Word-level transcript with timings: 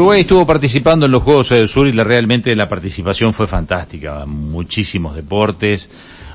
Uruguay 0.00 0.22
estuvo 0.22 0.46
participando 0.46 1.04
en 1.04 1.12
los 1.12 1.22
Juegos 1.22 1.50
del 1.50 1.68
Sur 1.68 1.86
y 1.86 1.92
la, 1.92 2.04
realmente 2.04 2.56
la 2.56 2.70
participación 2.70 3.34
fue 3.34 3.46
fantástica. 3.46 4.24
Muchísimos 4.24 5.14
deportes, 5.14 5.90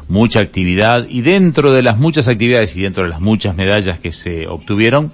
mucha 0.07 0.39
actividad 0.39 1.07
y 1.09 1.21
dentro 1.21 1.73
de 1.73 1.81
las 1.81 1.97
muchas 1.97 2.27
actividades 2.27 2.77
y 2.77 2.83
dentro 2.83 3.05
de 3.05 3.09
las 3.09 3.21
muchas 3.21 3.55
medallas 3.55 3.97
que 3.97 4.11
se 4.11 4.47
obtuvieron, 4.47 5.11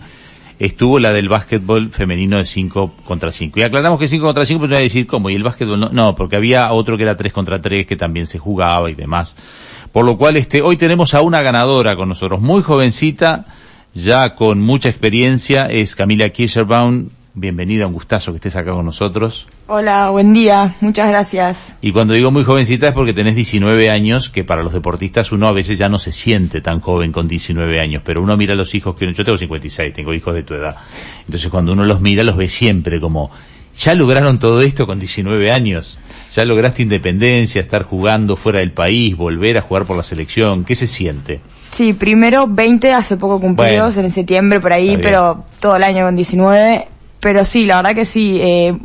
estuvo 0.60 1.00
la 1.00 1.14
del 1.14 1.30
básquetbol 1.30 1.92
femenino 1.92 2.40
de 2.40 2.46
5 2.46 2.96
contra 3.06 3.32
5. 3.32 3.58
Y 3.58 3.64
aclaramos 3.64 3.98
que 3.98 4.10
5 4.10 4.22
contra 4.22 4.44
5, 4.44 4.60
pero 4.60 4.68
no 4.68 4.76
voy 4.76 4.82
a 4.82 4.84
decir 4.84 5.08
cómo, 5.08 5.30
y 5.30 5.36
el 5.36 5.44
básquetbol 5.44 5.80
no, 5.80 5.90
no, 5.90 6.14
porque 6.14 6.36
había 6.36 6.74
otro 6.74 6.98
que 6.98 7.04
era 7.04 7.16
3 7.16 7.32
contra 7.32 7.62
3 7.62 7.86
que 7.86 7.96
también 7.96 8.28
se 8.28 8.38
jugaba 8.38 8.92
y 8.92 8.96
demás. 8.96 9.38
Por 9.94 10.04
lo 10.04 10.18
cual 10.18 10.36
este, 10.36 10.62
hoy 10.62 10.76
tenemos 10.76 11.14
a 11.14 11.22
una 11.22 11.42
ganadora 11.42 11.96
con 11.96 12.10
nosotros, 12.10 12.42
muy 12.42 12.64
jovencita, 12.64 13.46
ya 13.94 14.36
con 14.36 14.60
mucha 14.60 14.90
experiencia, 14.90 15.68
es 15.68 15.96
Camila 15.96 16.28
Kircherbaum. 16.28 17.08
Bienvenida, 17.34 17.88
un 17.88 17.94
gustazo 17.94 18.32
que 18.34 18.38
estés 18.38 18.58
acá 18.58 18.74
con 18.74 18.86
nosotros. 18.86 19.48
Hola, 19.68 20.10
buen 20.10 20.34
día, 20.34 20.76
muchas 20.82 21.08
gracias. 21.08 21.78
Y 21.82 21.94
cuando 21.94 22.14
digo 22.14 22.30
muy 22.30 22.44
jovencita 22.44 22.90
es 22.90 22.94
porque 22.94 23.14
tenés 23.14 23.36
19 23.36 23.90
años, 23.90 24.30
que 24.30 24.44
para 24.44 24.64
los 24.64 24.74
deportistas 24.74 25.32
uno 25.32 25.48
a 25.48 25.54
veces 25.54 25.80
ya 25.80 25.88
no 25.88 25.98
se 25.98 26.12
siente 26.12 26.60
tan 26.60 26.82
joven 26.82 27.14
con 27.14 27.30
19 27.30 27.82
años, 27.82 28.02
pero 28.06 28.22
uno 28.22 28.36
mira 28.36 28.54
a 28.54 28.58
los 28.58 28.76
hijos 28.76 28.96
que 28.98 29.06
yo 29.14 29.24
tengo 29.24 29.38
56, 29.38 29.94
tengo 29.94 30.14
hijos 30.14 30.36
de 30.36 30.44
tu 30.44 30.56
edad. 30.56 30.76
Entonces 31.26 31.50
cuando 31.50 31.72
uno 31.72 31.86
los 31.86 32.02
mira 32.02 32.22
los 32.26 32.36
ve 32.36 32.50
siempre 32.50 33.00
como, 33.00 33.32
ya 33.78 33.96
lograron 33.96 34.38
todo 34.38 34.60
esto 34.60 34.86
con 34.86 35.00
19 35.00 35.54
años, 35.54 35.98
ya 36.36 36.44
lograste 36.44 36.82
independencia, 36.82 37.62
estar 37.62 37.84
jugando 37.84 38.36
fuera 38.36 38.60
del 38.60 38.74
país, 38.74 39.16
volver 39.16 39.58
a 39.58 39.62
jugar 39.62 39.86
por 39.86 39.96
la 39.96 40.04
selección, 40.04 40.66
¿qué 40.66 40.76
se 40.76 40.88
siente? 40.88 41.40
Sí, 41.72 41.94
primero 41.94 42.48
20 42.50 42.92
hace 42.92 43.16
poco 43.16 43.40
cumplidos, 43.40 43.96
Bueno. 43.96 44.10
en 44.10 44.14
septiembre 44.14 44.60
por 44.60 44.74
ahí, 44.74 45.00
pero 45.02 45.46
todo 45.62 45.78
el 45.78 45.84
año 45.84 46.04
con 46.04 46.18
19. 46.18 46.88
Pero 47.22 47.46
sí, 47.46 47.66
la 47.66 47.78
verdad 47.78 47.96
que 47.96 48.06
sí, 48.06 48.40
eh, 48.42 48.78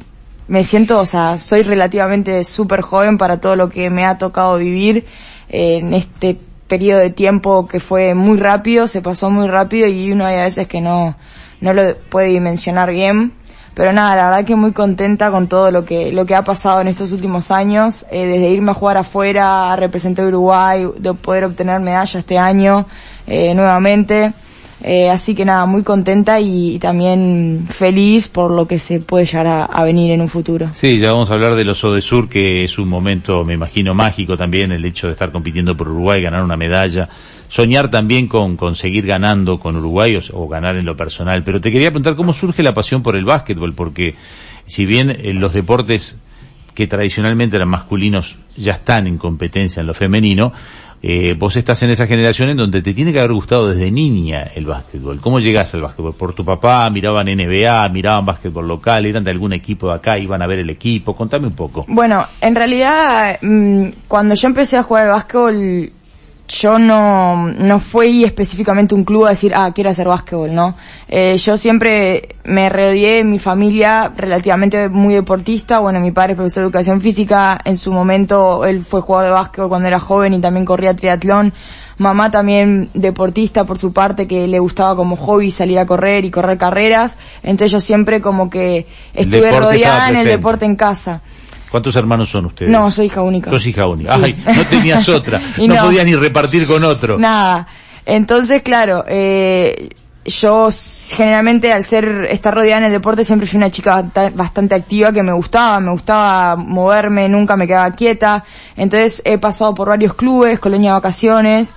me 0.46 0.62
siento, 0.62 1.00
o 1.00 1.06
sea, 1.06 1.40
soy 1.40 1.62
relativamente 1.62 2.44
súper 2.44 2.82
joven 2.82 3.18
para 3.18 3.40
todo 3.40 3.56
lo 3.56 3.68
que 3.70 3.90
me 3.90 4.04
ha 4.04 4.18
tocado 4.18 4.58
vivir 4.58 5.06
eh, 5.48 5.78
en 5.78 5.94
este 5.94 6.36
periodo 6.68 7.00
de 7.00 7.10
tiempo 7.10 7.66
que 7.66 7.80
fue 7.80 8.14
muy 8.14 8.38
rápido, 8.38 8.86
se 8.86 9.00
pasó 9.00 9.30
muy 9.30 9.48
rápido 9.48 9.88
y 9.88 10.12
uno 10.12 10.26
hay 10.26 10.36
a 10.36 10.42
veces 10.42 10.68
que 10.68 10.80
no, 10.80 11.16
no 11.60 11.72
lo 11.72 11.96
puede 12.10 12.28
dimensionar 12.28 12.92
bien. 12.92 13.32
Pero 13.74 13.92
nada, 13.92 14.16
la 14.16 14.30
verdad 14.30 14.44
que 14.46 14.56
muy 14.56 14.72
contenta 14.72 15.30
con 15.30 15.48
todo 15.48 15.70
lo 15.70 15.84
que, 15.84 16.10
lo 16.10 16.24
que 16.24 16.34
ha 16.34 16.42
pasado 16.42 16.80
en 16.80 16.88
estos 16.88 17.12
últimos 17.12 17.50
años, 17.50 18.06
eh, 18.10 18.26
desde 18.26 18.48
irme 18.48 18.70
a 18.70 18.74
jugar 18.74 18.96
afuera, 18.96 19.70
a 19.70 19.76
representar 19.76 20.24
a 20.24 20.28
Uruguay, 20.28 20.88
de 20.98 21.12
poder 21.12 21.44
obtener 21.44 21.80
medalla 21.80 22.18
este 22.18 22.38
año, 22.38 22.86
eh, 23.26 23.54
nuevamente. 23.54 24.32
Eh, 24.82 25.08
así 25.08 25.34
que 25.34 25.44
nada, 25.44 25.64
muy 25.64 25.82
contenta 25.82 26.38
y, 26.38 26.78
también 26.78 27.66
feliz 27.68 28.28
por 28.28 28.50
lo 28.50 28.66
que 28.66 28.78
se 28.78 29.00
puede 29.00 29.24
llegar 29.24 29.46
a, 29.46 29.64
a 29.64 29.84
venir 29.84 30.10
en 30.10 30.20
un 30.20 30.28
futuro. 30.28 30.70
Sí, 30.74 30.98
ya 30.98 31.12
vamos 31.12 31.30
a 31.30 31.34
hablar 31.34 31.54
de 31.54 31.74
Sur, 31.74 32.28
que 32.28 32.64
es 32.64 32.78
un 32.78 32.88
momento, 32.88 33.44
me 33.44 33.54
imagino, 33.54 33.94
mágico 33.94 34.36
también, 34.36 34.72
el 34.72 34.84
hecho 34.84 35.06
de 35.06 35.14
estar 35.14 35.32
compitiendo 35.32 35.76
por 35.76 35.88
Uruguay, 35.88 36.22
ganar 36.22 36.44
una 36.44 36.56
medalla, 36.56 37.08
soñar 37.48 37.90
también 37.90 38.28
con, 38.28 38.56
con 38.56 38.76
seguir 38.76 39.06
ganando 39.06 39.58
con 39.58 39.76
Uruguay 39.76 40.16
o, 40.16 40.20
o 40.34 40.48
ganar 40.48 40.76
en 40.76 40.84
lo 40.84 40.96
personal. 40.96 41.42
Pero 41.42 41.60
te 41.60 41.70
quería 41.70 41.90
preguntar 41.90 42.16
cómo 42.16 42.32
surge 42.32 42.62
la 42.62 42.74
pasión 42.74 43.02
por 43.02 43.16
el 43.16 43.24
básquetbol, 43.24 43.72
porque 43.72 44.14
si 44.66 44.84
bien 44.84 45.10
eh, 45.10 45.32
los 45.32 45.54
deportes 45.54 46.18
que 46.74 46.86
tradicionalmente 46.86 47.56
eran 47.56 47.70
masculinos 47.70 48.36
ya 48.56 48.74
están 48.74 49.06
en 49.06 49.16
competencia 49.16 49.80
en 49.80 49.86
lo 49.86 49.94
femenino, 49.94 50.52
eh, 51.02 51.34
vos 51.38 51.56
estás 51.56 51.82
en 51.82 51.90
esa 51.90 52.06
generación 52.06 52.48
en 52.48 52.56
donde 52.56 52.82
te 52.82 52.94
tiene 52.94 53.12
que 53.12 53.18
haber 53.18 53.32
gustado 53.32 53.68
desde 53.68 53.90
niña 53.90 54.50
el 54.54 54.66
básquetbol. 54.66 55.20
¿Cómo 55.20 55.40
llegaste 55.40 55.76
al 55.76 55.82
básquetbol? 55.82 56.14
¿Por 56.14 56.34
tu 56.34 56.44
papá? 56.44 56.88
¿Miraban 56.90 57.26
NBA? 57.26 57.88
¿Miraban 57.90 58.24
básquetbol 58.24 58.66
local? 58.66 59.06
¿Eran 59.06 59.24
de 59.24 59.30
algún 59.30 59.52
equipo 59.52 59.88
de 59.88 59.94
acá? 59.94 60.18
¿Iban 60.18 60.42
a 60.42 60.46
ver 60.46 60.60
el 60.60 60.70
equipo? 60.70 61.14
Contame 61.14 61.46
un 61.46 61.54
poco. 61.54 61.84
Bueno, 61.88 62.24
en 62.40 62.54
realidad, 62.54 63.38
mm, 63.42 63.88
cuando 64.08 64.34
yo 64.34 64.48
empecé 64.48 64.78
a 64.78 64.82
jugar 64.82 65.06
al 65.06 65.14
básquetbol, 65.14 65.90
yo 66.48 66.78
no, 66.78 67.48
no 67.48 67.80
fui 67.80 68.24
específicamente 68.24 68.94
un 68.94 69.04
club 69.04 69.26
a 69.26 69.30
decir, 69.30 69.52
ah, 69.54 69.72
quiero 69.74 69.90
hacer 69.90 70.06
básquetbol, 70.06 70.54
¿no? 70.54 70.76
Eh, 71.08 71.36
yo 71.38 71.56
siempre 71.56 72.36
me 72.44 72.68
rodeé 72.68 73.20
en 73.20 73.30
mi 73.30 73.38
familia 73.38 74.12
relativamente 74.16 74.88
muy 74.88 75.14
deportista. 75.14 75.80
Bueno, 75.80 75.98
mi 76.00 76.12
padre 76.12 76.32
es 76.32 76.36
profesor 76.36 76.62
de 76.62 76.66
educación 76.66 77.00
física. 77.00 77.60
En 77.64 77.76
su 77.76 77.92
momento, 77.92 78.64
él 78.64 78.84
fue 78.84 79.00
jugador 79.00 79.30
de 79.30 79.32
básquetbol 79.32 79.68
cuando 79.68 79.88
era 79.88 79.98
joven 79.98 80.34
y 80.34 80.40
también 80.40 80.64
corría 80.64 80.94
triatlón. 80.94 81.52
Mamá 81.98 82.30
también 82.30 82.90
deportista 82.94 83.64
por 83.64 83.78
su 83.78 83.92
parte, 83.92 84.28
que 84.28 84.46
le 84.46 84.58
gustaba 84.58 84.94
como 84.94 85.16
hobby 85.16 85.50
salir 85.50 85.78
a 85.78 85.86
correr 85.86 86.24
y 86.24 86.30
correr 86.30 86.58
carreras. 86.58 87.16
Entonces 87.42 87.72
yo 87.72 87.80
siempre 87.80 88.20
como 88.20 88.50
que 88.50 88.86
estuve 89.14 89.50
rodeada 89.58 90.10
en 90.10 90.16
el 90.16 90.26
deporte 90.26 90.64
en 90.64 90.76
casa. 90.76 91.22
¿Cuántos 91.76 91.96
hermanos 91.96 92.30
son 92.30 92.46
ustedes? 92.46 92.70
No, 92.72 92.90
soy 92.90 93.06
hija 93.06 93.20
única. 93.20 93.50
Sos 93.50 93.66
hija 93.66 93.86
única. 93.86 94.16
Sí. 94.16 94.22
Ay, 94.24 94.42
no 94.56 94.64
tenías 94.64 95.06
otra. 95.10 95.40
No, 95.58 95.66
no. 95.74 95.82
podías 95.84 96.06
ni 96.06 96.14
repartir 96.14 96.66
con 96.66 96.82
otro. 96.84 97.18
Nada. 97.18 97.66
Entonces, 98.06 98.62
claro, 98.62 99.04
eh, 99.08 99.90
yo 100.24 100.70
generalmente 101.10 101.72
al 101.72 101.84
ser, 101.84 102.28
estar 102.30 102.54
rodeada 102.54 102.78
en 102.78 102.84
el 102.84 102.92
deporte 102.92 103.24
siempre 103.24 103.46
fui 103.46 103.58
una 103.58 103.70
chica 103.70 104.00
basta- 104.02 104.30
bastante 104.30 104.74
activa 104.74 105.12
que 105.12 105.22
me 105.22 105.32
gustaba, 105.32 105.78
me 105.80 105.90
gustaba 105.90 106.56
moverme, 106.56 107.28
nunca 107.28 107.56
me 107.56 107.66
quedaba 107.66 107.90
quieta. 107.90 108.42
Entonces 108.76 109.20
he 109.24 109.36
pasado 109.38 109.74
por 109.74 109.88
varios 109.88 110.14
clubes, 110.14 110.58
colonia 110.58 110.90
de 110.90 110.94
vacaciones. 110.94 111.74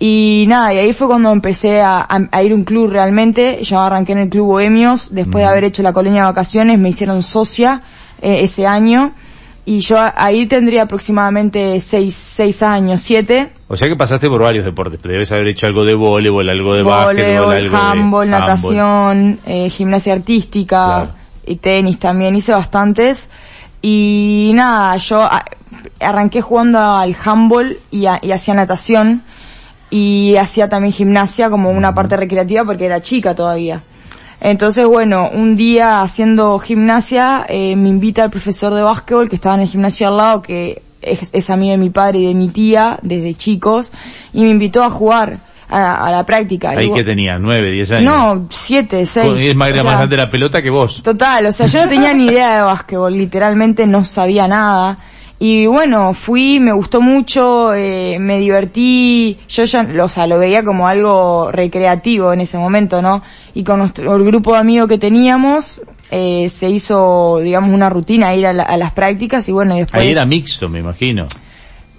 Y 0.00 0.44
nada, 0.48 0.74
y 0.74 0.78
ahí 0.78 0.92
fue 0.92 1.06
cuando 1.06 1.30
empecé 1.32 1.80
a, 1.82 1.98
a- 2.00 2.28
a 2.32 2.42
ir 2.42 2.52
a 2.52 2.54
un 2.54 2.64
club 2.64 2.90
realmente. 2.90 3.62
Yo 3.62 3.78
arranqué 3.80 4.12
en 4.12 4.18
el 4.18 4.28
club 4.28 4.46
Bohemios, 4.46 5.14
después 5.14 5.44
de 5.44 5.48
haber 5.50 5.64
hecho 5.64 5.82
la 5.82 5.92
colonia 5.92 6.22
de 6.22 6.26
vacaciones 6.28 6.78
me 6.78 6.88
hicieron 6.88 7.22
socia 7.22 7.80
eh, 8.22 8.40
ese 8.42 8.66
año. 8.66 9.12
Y 9.66 9.80
yo 9.80 9.96
ahí 10.16 10.46
tendría 10.46 10.82
aproximadamente 10.82 11.80
seis, 11.80 12.14
seis 12.14 12.62
años, 12.62 13.00
siete. 13.00 13.52
O 13.68 13.76
sea 13.78 13.88
que 13.88 13.96
pasaste 13.96 14.28
por 14.28 14.42
varios 14.42 14.64
deportes, 14.64 14.98
pero 15.00 15.12
debes 15.12 15.32
haber 15.32 15.48
hecho 15.48 15.66
algo 15.66 15.84
de 15.86 15.94
voleibol, 15.94 16.48
algo 16.50 16.74
de 16.74 16.82
básquetbol, 16.82 17.44
Voleibol, 17.46 17.52
algo 17.54 17.76
handball, 17.78 18.26
de 18.26 18.30
natación, 18.30 19.40
eh, 19.46 19.70
gimnasia 19.70 20.12
artística 20.12 20.84
Claro. 20.84 21.10
y 21.46 21.56
tenis 21.56 21.98
también, 21.98 22.36
hice 22.36 22.52
bastantes. 22.52 23.30
Y 23.80 24.52
nada, 24.54 24.96
yo 24.98 25.26
arranqué 26.00 26.42
jugando 26.42 26.78
al 26.80 27.16
handball 27.24 27.78
y, 27.90 28.06
a- 28.06 28.18
y 28.22 28.32
hacía 28.32 28.52
natación 28.54 29.22
y 29.90 30.36
hacía 30.36 30.68
también 30.68 30.92
gimnasia 30.92 31.48
como 31.50 31.70
una 31.70 31.94
parte 31.94 32.16
recreativa 32.16 32.64
porque 32.64 32.84
era 32.86 33.00
chica 33.00 33.34
todavía. 33.34 33.82
Entonces, 34.46 34.86
bueno, 34.86 35.30
un 35.32 35.56
día 35.56 36.02
haciendo 36.02 36.58
gimnasia, 36.58 37.46
eh, 37.48 37.76
me 37.76 37.88
invita 37.88 38.24
el 38.24 38.30
profesor 38.30 38.74
de 38.74 38.82
básquetbol 38.82 39.30
que 39.30 39.36
estaba 39.36 39.54
en 39.54 39.62
el 39.62 39.68
gimnasio 39.68 40.06
al 40.06 40.18
lado, 40.18 40.42
que 40.42 40.82
es, 41.00 41.32
es 41.32 41.48
amigo 41.48 41.70
de 41.70 41.78
mi 41.78 41.88
padre 41.88 42.18
y 42.18 42.26
de 42.26 42.34
mi 42.34 42.48
tía 42.48 42.98
desde 43.00 43.32
chicos, 43.34 43.90
y 44.34 44.42
me 44.42 44.50
invitó 44.50 44.84
a 44.84 44.90
jugar 44.90 45.38
a, 45.70 46.06
a 46.06 46.12
la 46.12 46.26
práctica. 46.26 46.72
Ahí 46.72 46.92
que 46.92 47.04
tenía, 47.04 47.38
nueve, 47.38 47.70
diez 47.70 47.90
años. 47.90 48.14
no, 48.14 48.46
siete, 48.50 49.06
seis. 49.06 49.40
es 49.42 49.56
más, 49.56 49.70
O 49.70 49.72
sea, 49.72 49.82
más 49.82 49.96
grande 49.96 50.16
la 50.18 50.28
pelota 50.28 50.60
que 50.60 50.68
vos. 50.68 51.02
Total, 51.02 51.46
o 51.46 51.52
sea, 51.52 51.64
yo 51.64 51.78
no 51.80 51.88
tenía 51.88 52.12
ni 52.12 52.26
idea 52.26 52.56
de 52.56 52.62
básquetbol, 52.64 53.16
literalmente 53.16 53.86
no 53.86 54.04
sabía 54.04 54.46
nada. 54.46 54.98
Y 55.46 55.66
bueno, 55.66 56.14
fui, 56.14 56.58
me 56.58 56.72
gustó 56.72 57.02
mucho, 57.02 57.74
eh, 57.74 58.16
me 58.18 58.38
divertí, 58.38 59.38
yo 59.46 59.64
ya, 59.64 59.86
o 60.02 60.08
sea, 60.08 60.26
lo 60.26 60.38
veía 60.38 60.64
como 60.64 60.88
algo 60.88 61.52
recreativo 61.52 62.32
en 62.32 62.40
ese 62.40 62.56
momento, 62.56 63.02
¿no? 63.02 63.22
Y 63.52 63.62
con 63.62 63.80
nuestro, 63.80 64.16
el 64.16 64.24
grupo 64.24 64.54
de 64.54 64.60
amigos 64.60 64.88
que 64.88 64.96
teníamos, 64.96 65.82
eh, 66.10 66.48
se 66.48 66.70
hizo, 66.70 67.40
digamos, 67.42 67.72
una 67.74 67.90
rutina 67.90 68.34
ir 68.34 68.46
a, 68.46 68.54
la- 68.54 68.62
a 68.62 68.78
las 68.78 68.92
prácticas 68.94 69.46
y 69.46 69.52
bueno, 69.52 69.76
y 69.76 69.80
después... 69.80 70.02
Ahí 70.02 70.12
era 70.12 70.24
mixto, 70.24 70.66
me 70.70 70.78
imagino. 70.78 71.26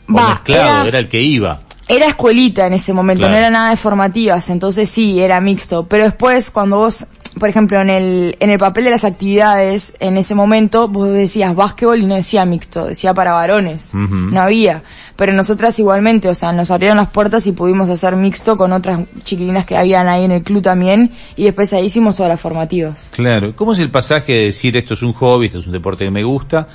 O 0.09 0.13
Va, 0.15 0.29
mezclado, 0.29 0.79
era- 0.79 0.87
era... 0.87 0.97
el 0.97 1.07
que 1.07 1.21
iba. 1.21 1.59
Era 1.87 2.07
escuelita 2.07 2.65
en 2.65 2.73
ese 2.73 2.93
momento, 2.93 3.19
Claro. 3.19 3.33
no 3.33 3.37
era 3.37 3.51
nada 3.51 3.69
de 3.69 3.77
formativas, 3.77 4.49
entonces 4.49 4.89
sí, 4.89 5.21
era 5.21 5.39
mixto. 5.39 5.85
Pero 5.87 6.05
después, 6.05 6.49
cuando 6.49 6.77
vos, 6.77 7.05
por 7.39 7.49
ejemplo, 7.49 7.81
en 7.81 7.89
el, 7.89 8.37
en 8.39 8.49
el 8.49 8.57
papel 8.57 8.85
de 8.85 8.91
las 8.91 9.03
actividades, 9.03 9.93
en 9.99 10.17
ese 10.17 10.35
momento, 10.35 10.87
vos 10.87 11.09
decías 11.09 11.55
básquetbol 11.55 11.99
y 11.99 12.05
no 12.05 12.15
decía 12.15 12.45
mixto, 12.45 12.85
decía 12.85 13.13
para 13.13 13.33
varones. 13.33 13.93
Ujú. 13.93 14.15
No 14.15 14.41
había. 14.41 14.83
Pero 15.15 15.33
nosotras 15.33 15.77
igualmente, 15.79 16.29
o 16.29 16.33
sea, 16.33 16.51
nos 16.51 16.71
abrieron 16.71 16.97
las 16.97 17.09
puertas 17.09 17.45
y 17.47 17.51
pudimos 17.51 17.89
hacer 17.89 18.15
mixto 18.15 18.57
con 18.57 18.71
otras 18.73 19.01
chiquilinas 19.23 19.65
que 19.65 19.77
habían 19.77 20.07
ahí 20.07 20.23
en 20.23 20.31
el 20.31 20.43
club 20.43 20.61
también, 20.61 21.11
y 21.35 21.43
después 21.43 21.71
ahí 21.73 21.85
hicimos 21.85 22.15
todas 22.15 22.29
las 22.29 22.39
formativas. 22.39 23.07
Claro. 23.11 23.55
¿Cómo 23.55 23.73
es 23.73 23.79
el 23.79 23.91
pasaje 23.91 24.33
de 24.33 24.45
decir 24.45 24.77
esto 24.77 24.93
es 24.93 25.01
un 25.01 25.13
hobby, 25.13 25.47
esto 25.47 25.59
es 25.59 25.67
un 25.67 25.73
deporte 25.73 26.05
que 26.05 26.11
me 26.11 26.23
gusta, 26.23 26.67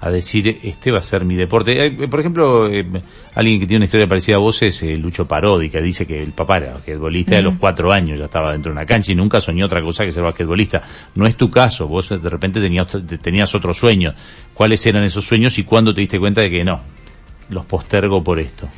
a 0.00 0.10
decir 0.10 0.60
este 0.62 0.92
va 0.92 0.98
a 0.98 1.02
ser 1.02 1.24
mi 1.24 1.34
deporte? 1.34 1.86
Eh, 1.86 2.08
por 2.08 2.20
ejemplo, 2.20 2.68
eh, 2.68 2.84
alguien 3.34 3.60
que 3.60 3.66
tiene 3.66 3.78
una 3.78 3.84
historia 3.86 4.06
parecida 4.06 4.36
a 4.36 4.38
vos 4.38 4.62
es 4.62 4.82
eh, 4.82 4.96
Lucho 4.96 5.26
Parodi, 5.26 5.70
que 5.70 5.80
dice 5.82 6.06
que 6.06 6.22
el 6.22 6.32
papá 6.32 6.58
era 6.58 6.74
basquetbolista 6.74 7.36
de 7.36 7.42
los 7.42 7.54
cuatro 7.58 7.92
años, 7.92 8.18
ya 8.18 8.26
estaba 8.26 8.52
dentro 8.52 8.70
de 8.70 8.78
una 8.78 8.86
cancha 8.86 9.12
y 9.12 9.14
nunca 9.14 9.40
soñó 9.40 9.66
otra 9.66 9.82
cosa 9.82 10.04
que 10.04 10.12
ser 10.12 10.22
basquetbolista. 10.22 10.82
No 11.14 11.24
es 11.24 11.36
tu 11.36 11.50
caso, 11.50 11.88
vos 11.88 12.08
de 12.08 12.30
repente 12.30 12.60
tenías, 12.60 12.86
tenías 13.20 13.54
otros 13.54 13.76
sueños. 13.76 14.14
¿Cuáles 14.54 14.84
eran 14.86 15.02
esos 15.04 15.24
sueños 15.24 15.58
y 15.58 15.64
cuándo 15.64 15.92
te 15.92 16.00
diste 16.00 16.18
cuenta 16.18 16.42
de 16.42 16.50
que 16.50 16.64
no? 16.64 16.80
Los 17.50 17.64
postergo 17.64 18.22
por 18.22 18.38
esto. 18.38 18.68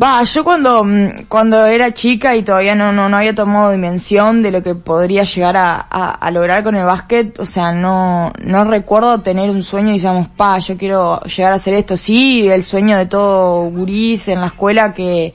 Va, 0.00 0.22
yo 0.22 0.44
cuando, 0.44 0.84
mm, 0.84 1.24
cuando 1.28 1.64
era 1.66 1.92
chica 1.92 2.36
y 2.36 2.42
todavía 2.42 2.74
no, 2.74 2.92
no, 2.92 3.08
no 3.08 3.16
había 3.16 3.34
tomado 3.34 3.72
dimensión 3.72 4.42
de 4.42 4.50
lo 4.50 4.62
que 4.62 4.74
podría 4.74 5.24
llegar 5.24 5.56
a, 5.56 5.80
a, 5.80 6.30
lograr 6.30 6.62
con 6.62 6.74
el 6.74 6.84
básquet, 6.84 7.38
o 7.40 7.46
sea, 7.46 7.72
no, 7.72 8.32
no 8.42 8.64
recuerdo 8.64 9.20
tener 9.20 9.50
un 9.50 9.62
sueño 9.62 9.90
y 9.90 9.94
digamos, 9.94 10.28
pa, 10.28 10.58
yo 10.58 10.76
quiero 10.76 11.20
llegar 11.22 11.52
a 11.52 11.56
hacer 11.56 11.74
esto. 11.74 11.96
Sí, 11.96 12.48
el 12.48 12.62
sueño 12.64 12.96
de 12.96 13.06
todo 13.06 13.62
gurís 13.70 14.28
en 14.28 14.40
la 14.40 14.48
escuela 14.48 14.92
que, 14.94 15.34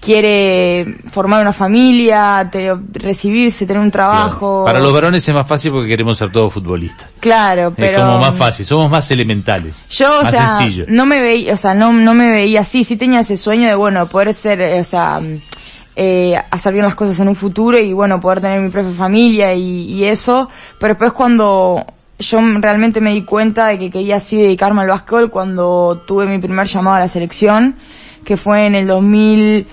quiere 0.00 0.96
formar 1.10 1.42
una 1.42 1.52
familia, 1.52 2.48
te- 2.50 2.74
recibirse, 2.92 3.66
tener 3.66 3.82
un 3.82 3.90
trabajo. 3.90 4.64
Para 4.64 4.78
los 4.80 4.92
varones 4.92 5.26
es 5.28 5.34
más 5.34 5.46
fácil 5.46 5.72
porque 5.72 5.88
queremos 5.88 6.18
ser 6.18 6.32
todos 6.32 6.52
futbolistas. 6.52 7.08
Claro, 7.20 7.72
pero... 7.76 7.98
Es 7.98 8.04
como 8.04 8.18
más 8.18 8.36
fácil, 8.36 8.64
somos 8.64 8.90
más 8.90 9.10
elementales. 9.10 9.86
Yo, 9.90 10.20
o 10.20 10.22
más 10.22 10.30
sea, 10.32 10.56
sencillo. 10.56 10.86
no 10.88 11.06
me 11.06 11.20
veía, 11.20 11.54
o 11.54 11.56
sea, 11.56 11.74
no, 11.74 11.92
no 11.92 12.14
me 12.14 12.28
veía 12.30 12.60
así, 12.60 12.82
sí 12.84 12.96
tenía 12.96 13.20
ese 13.20 13.36
sueño 13.36 13.68
de, 13.68 13.74
bueno, 13.74 14.08
poder 14.08 14.32
ser, 14.34 14.60
eh, 14.60 14.80
o 14.80 14.84
sea, 14.84 15.20
eh, 15.96 16.34
hacer 16.50 16.72
bien 16.72 16.84
las 16.86 16.94
cosas 16.94 17.18
en 17.20 17.28
un 17.28 17.36
futuro 17.36 17.78
y, 17.78 17.92
bueno, 17.92 18.20
poder 18.20 18.40
tener 18.40 18.60
mi 18.60 18.70
propia 18.70 18.92
familia 18.92 19.52
y, 19.54 19.92
y 19.92 20.04
eso, 20.04 20.48
pero 20.78 20.94
después 20.94 21.12
cuando 21.12 21.84
yo 22.18 22.38
realmente 22.58 23.00
me 23.00 23.12
di 23.12 23.22
cuenta 23.24 23.66
de 23.68 23.78
que 23.78 23.90
quería 23.90 24.16
así 24.16 24.36
dedicarme 24.36 24.82
al 24.82 24.88
básquetbol 24.88 25.30
cuando 25.30 26.02
tuve 26.06 26.26
mi 26.26 26.38
primer 26.38 26.66
llamado 26.66 26.96
a 26.96 27.00
la 27.00 27.08
selección, 27.08 27.76
que 28.24 28.36
fue 28.36 28.66
en 28.66 28.74
el 28.74 28.86
2000, 28.86 29.66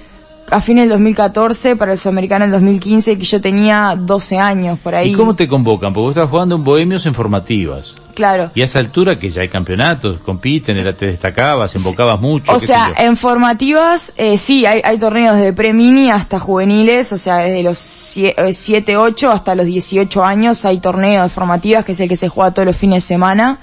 a 0.49 0.61
fines 0.61 0.83
del 0.83 0.91
2014, 0.91 1.75
para 1.75 1.93
el 1.93 1.97
Sudamericano 1.97 2.45
en 2.45 2.49
el 2.49 2.53
2015, 2.53 3.17
que 3.17 3.25
yo 3.25 3.41
tenía 3.41 3.95
12 3.97 4.37
años 4.37 4.79
por 4.79 4.95
ahí. 4.95 5.11
¿Y 5.11 5.13
cómo 5.13 5.35
te 5.35 5.47
convocan? 5.47 5.93
Porque 5.93 6.05
vos 6.05 6.15
estás 6.15 6.29
jugando 6.29 6.55
en 6.55 6.63
Bohemios 6.63 7.05
en 7.05 7.13
formativas. 7.13 7.95
Claro. 8.17 8.49
Y 8.55 8.61
a 8.61 8.65
esa 8.65 8.79
altura 8.79 9.19
que 9.19 9.29
ya 9.29 9.43
hay 9.43 9.47
campeonatos, 9.47 10.19
compiten, 10.21 10.83
te 10.95 11.05
destacabas, 11.05 11.75
invocabas 11.75 12.19
mucho. 12.19 12.51
O 12.51 12.59
sea, 12.59 12.91
en 12.97 13.15
formativas, 13.15 14.11
eh, 14.17 14.39
sí, 14.39 14.65
hay, 14.65 14.81
hay 14.83 14.97
torneos 14.97 15.35
desde 15.35 15.53
pre-mini 15.53 16.09
hasta 16.09 16.39
juveniles, 16.39 17.13
o 17.13 17.17
sea, 17.19 17.37
desde 17.37 17.61
los 17.61 17.77
7, 17.77 18.97
8 18.97 19.31
hasta 19.31 19.53
los 19.53 19.67
18 19.67 20.23
años 20.23 20.65
hay 20.65 20.79
torneos 20.79 21.31
formativas, 21.31 21.85
que 21.85 21.91
es 21.91 21.99
el 21.99 22.09
que 22.09 22.15
se 22.15 22.27
juega 22.27 22.51
todos 22.51 22.65
los 22.65 22.75
fines 22.75 23.03
de 23.03 23.07
semana. 23.07 23.59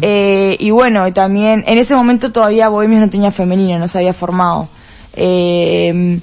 Eh, 0.00 0.56
y 0.58 0.70
bueno, 0.70 1.12
también, 1.12 1.62
en 1.66 1.76
ese 1.76 1.94
momento 1.94 2.32
todavía 2.32 2.70
Bohemios 2.70 3.02
no 3.02 3.10
tenía 3.10 3.30
femenino, 3.30 3.78
no 3.78 3.88
se 3.88 3.98
había 3.98 4.14
formado. 4.14 4.68
Eh, 5.14 6.20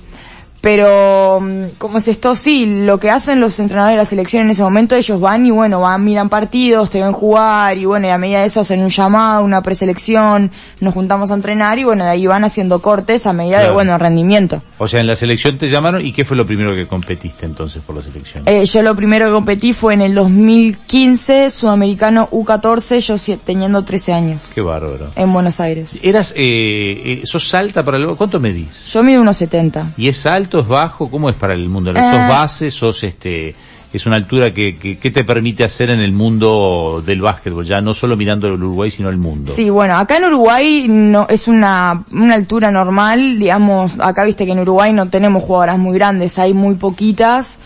pero, 0.62 1.40
mm, 1.42 1.78
como 1.78 1.98
es 1.98 2.08
esto? 2.08 2.36
Sí, 2.36 2.84
lo 2.86 3.00
que 3.00 3.10
hacen 3.10 3.40
los 3.40 3.60
entrenadores 3.60 3.96
de 3.96 3.98
la 3.98 4.06
selección 4.06 4.44
en 4.44 4.52
ese 4.52 4.62
momento, 4.62 4.96
ellos 4.96 5.20
van 5.22 5.46
y 5.46 5.52
bueno, 5.52 5.80
van, 5.82 6.04
miran 6.04 6.30
partidos, 6.30 6.90
te 6.90 7.02
ven 7.02 7.14
jugar 7.14 7.78
y 7.78 7.86
bueno, 7.86 8.08
y 8.08 8.10
a 8.10 8.18
medida 8.18 8.42
de 8.42 8.48
eso 8.48 8.60
hacen 8.60 8.82
un 8.82 8.90
llamado, 8.90 9.44
una 9.44 9.62
preselección, 9.62 10.52
nos 10.80 10.94
juntamos 10.94 11.32
a 11.32 11.34
entrenar 11.36 11.80
y 11.80 11.84
bueno, 11.84 12.04
de 12.04 12.12
ahí 12.12 12.28
van 12.28 12.44
haciendo 12.44 12.80
cortes 12.82 13.26
a 13.26 13.34
medida 13.34 13.64
de 13.64 13.72
bueno, 13.72 13.98
rendimiento. 13.98 14.62
O 14.78 14.88
sea, 14.88 15.00
en 15.00 15.08
la 15.08 15.16
selección 15.16 15.58
te 15.58 15.68
llamaron 15.68 16.06
y 16.06 16.12
¿qué 16.12 16.26
fue 16.26 16.36
lo 16.36 16.46
primero 16.46 16.76
que 16.76 16.88
competiste 16.88 17.46
entonces 17.46 17.82
por 17.86 17.96
la 17.96 18.02
selección? 18.02 18.44
Eh, 18.46 18.66
yo 18.66 18.82
lo 18.82 18.96
primero 18.96 19.26
que 19.26 19.32
competí 19.32 19.74
fue 19.74 19.94
en 19.94 20.02
el 20.02 20.14
2015, 20.16 21.52
Sudamericano 21.52 22.30
U14, 22.32 23.00
yo 23.00 23.38
teniendo 23.38 23.84
13 23.84 24.14
años, 24.14 24.42
Qué 24.54 24.62
bárbaro. 24.62 25.12
en 25.16 25.32
Buenos 25.32 25.60
Aires. 25.60 25.98
Eras, 26.02 26.34
eh, 26.36 27.22
eh, 27.22 27.22
sos 27.26 27.54
alta 27.54 27.84
para 27.84 27.98
el, 27.98 28.08
¿cuánto 28.16 28.40
medís? 28.40 28.86
Yo 28.92 29.04
mido 29.04 29.22
unos 29.22 29.38
70. 29.38 29.94
¿Y 29.98 30.08
es 30.08 30.26
alto, 30.50 30.60
es 30.62 30.68
bajo? 30.68 31.10
¿Cómo 31.10 31.30
es 31.30 31.36
para 31.36 31.54
el 31.54 31.70
mundo? 31.70 31.92
¿Sos 31.94 32.02
Eh. 32.04 32.26
base? 32.28 32.72
¿Sos 32.72 33.04
este, 33.04 33.54
es 33.94 34.06
una 34.08 34.16
altura 34.16 34.52
que, 34.52 34.78
que, 34.78 34.98
que 34.98 35.12
te 35.12 35.24
permite 35.24 35.64
hacer 35.64 35.92
en 35.92 36.00
el 36.00 36.12
mundo 36.12 37.04
del 37.06 37.22
básquetbol? 37.22 37.66
Ya 37.66 37.82
no 37.82 37.94
solo 37.94 38.18
mirando 38.18 38.48
el 38.48 38.54
Uruguay, 38.54 38.90
sino 38.90 39.10
el 39.10 39.18
mundo. 39.18 39.52
Sí, 39.56 39.70
bueno, 39.70 39.96
acá 39.98 40.18
en 40.18 40.26
Uruguay 40.26 40.86
no 40.90 41.28
es 41.30 41.48
una, 41.48 42.04
una 42.12 42.34
altura 42.34 42.72
normal, 42.72 43.38
digamos, 43.38 43.94
acá 44.00 44.24
viste 44.24 44.46
que 44.48 44.54
en 44.54 44.60
Uruguay 44.62 44.92
no 44.92 45.08
tenemos 45.08 45.44
jugadoras 45.44 45.78
muy 45.78 45.94
grandes, 45.94 46.40
hay 46.40 46.54
muy 46.54 46.74
poquitas. 46.76 47.60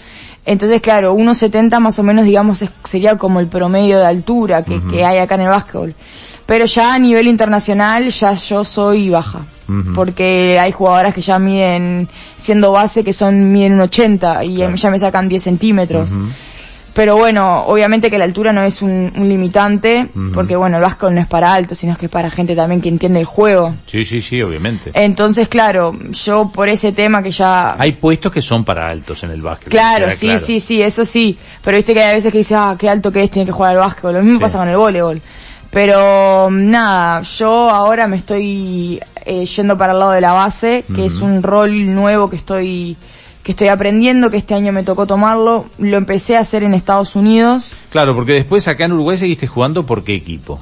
Entonces, 0.45 0.81
claro, 0.81 1.15
1.70 1.15 1.79
más 1.79 1.97
o 1.99 2.03
menos, 2.03 2.25
digamos, 2.25 2.61
es- 2.63 2.69
sería 2.83 3.17
como 3.17 3.39
el 3.39 3.47
promedio 3.47 3.97
de 3.99 4.05
altura 4.07 4.63
que, 4.65 4.81
que 4.91 5.05
hay 5.05 5.19
acá 5.19 5.35
en 5.35 5.41
el 5.41 5.47
básquetbol. 5.49 5.95
Pero 6.45 6.65
ya 6.65 6.93
a 6.93 6.99
nivel 6.99 7.27
internacional, 7.27 8.09
ya 8.09 8.33
yo 8.33 8.65
soy 8.65 9.09
baja. 9.09 9.45
Porque 9.95 10.57
hay 10.59 10.71
jugadoras 10.71 11.13
que 11.13 11.21
ya 11.21 11.39
miden, 11.39 12.07
siendo 12.37 12.71
base, 12.71 13.03
que 13.03 13.13
son, 13.13 13.51
miden 13.51 13.73
un 13.73 13.81
80 13.81 14.43
y 14.43 14.55
Claro. 14.57 14.75
ya 14.75 14.89
me 14.91 14.99
sacan 14.99 15.27
10 15.29 15.41
centímetros. 15.43 16.09
Pero 16.95 17.17
bueno, 17.17 17.63
obviamente 17.65 18.11
que 18.11 18.19
la 18.19 18.25
altura 18.25 18.53
no 18.53 18.61
es 18.63 18.83
un, 18.83 19.11
un 19.15 19.27
limitante, 19.27 20.09
porque 20.31 20.55
bueno, 20.55 20.77
el 20.77 20.83
básquetbol 20.83 21.15
no 21.15 21.21
es 21.21 21.27
para 21.27 21.51
alto, 21.51 21.73
sino 21.73 21.97
que 21.97 22.05
es 22.05 22.11
para 22.11 22.29
gente 22.29 22.55
también 22.55 22.81
que 22.81 22.89
entiende 22.89 23.19
el 23.19 23.25
juego. 23.25 23.73
Sí, 23.89 24.05
sí, 24.05 24.21
sí, 24.21 24.43
obviamente. 24.43 24.91
Entonces, 24.93 25.47
claro, 25.47 25.95
yo 26.11 26.51
por 26.53 26.69
ese 26.69 26.91
tema 26.91 27.23
que 27.23 27.31
ya... 27.31 27.75
Hay 27.79 27.93
puestos 27.93 28.31
que 28.31 28.43
son 28.43 28.63
para 28.63 28.85
altos 28.85 29.23
en 29.23 29.31
el 29.31 29.41
básquet. 29.41 29.69
Claro, 29.69 30.11
sí, 30.11 30.37
sí, 30.45 30.59
sí, 30.59 30.83
eso 30.83 31.03
sí. 31.03 31.35
Pero 31.63 31.77
viste 31.77 31.95
que 31.95 32.03
hay 32.03 32.13
veces 32.13 32.31
que 32.31 32.37
dices, 32.37 32.57
ah, 32.59 32.75
qué 32.77 32.87
alto 32.87 33.11
que 33.11 33.23
es, 33.23 33.31
tiene 33.31 33.47
que 33.47 33.51
jugar 33.53 33.71
al 33.71 33.77
básquetbol. 33.79 34.13
Lo 34.13 34.21
mismo 34.21 34.37
Sí. 34.37 34.43
pasa 34.43 34.59
con 34.59 34.69
el 34.69 34.77
voleibol. 34.77 35.19
Pero 35.71 36.49
nada, 36.51 37.21
yo 37.23 37.71
ahora 37.71 38.07
me 38.07 38.17
estoy 38.17 38.99
eh, 39.25 39.45
yendo 39.45 39.77
para 39.77 39.93
el 39.93 39.99
lado 39.99 40.11
de 40.11 40.21
la 40.21 40.33
base, 40.33 40.83
que 40.95 41.05
es 41.05 41.21
un 41.21 41.43
rol 41.43 41.93
nuevo 41.93 42.29
que 42.29 42.35
estoy 42.35 42.97
que 43.43 43.51
estoy 43.51 43.67
aprendiendo, 43.67 44.31
que 44.31 44.37
este 44.37 44.55
año 44.55 44.71
me 44.71 44.83
tocó 44.83 45.05
tomarlo. 45.05 45.65
Lo 45.77 45.97
empecé 45.97 46.37
a 46.37 46.39
hacer 46.39 46.63
en 46.63 46.73
Estados 46.73 47.15
Unidos. 47.15 47.71
Claro, 47.89 48.15
porque 48.15 48.31
después 48.31 48.67
acá 48.69 48.85
en 48.85 48.93
Uruguay 48.93 49.17
seguiste 49.17 49.47
jugando 49.47 49.85
por 49.85 50.03
qué 50.05 50.15
equipo. 50.15 50.61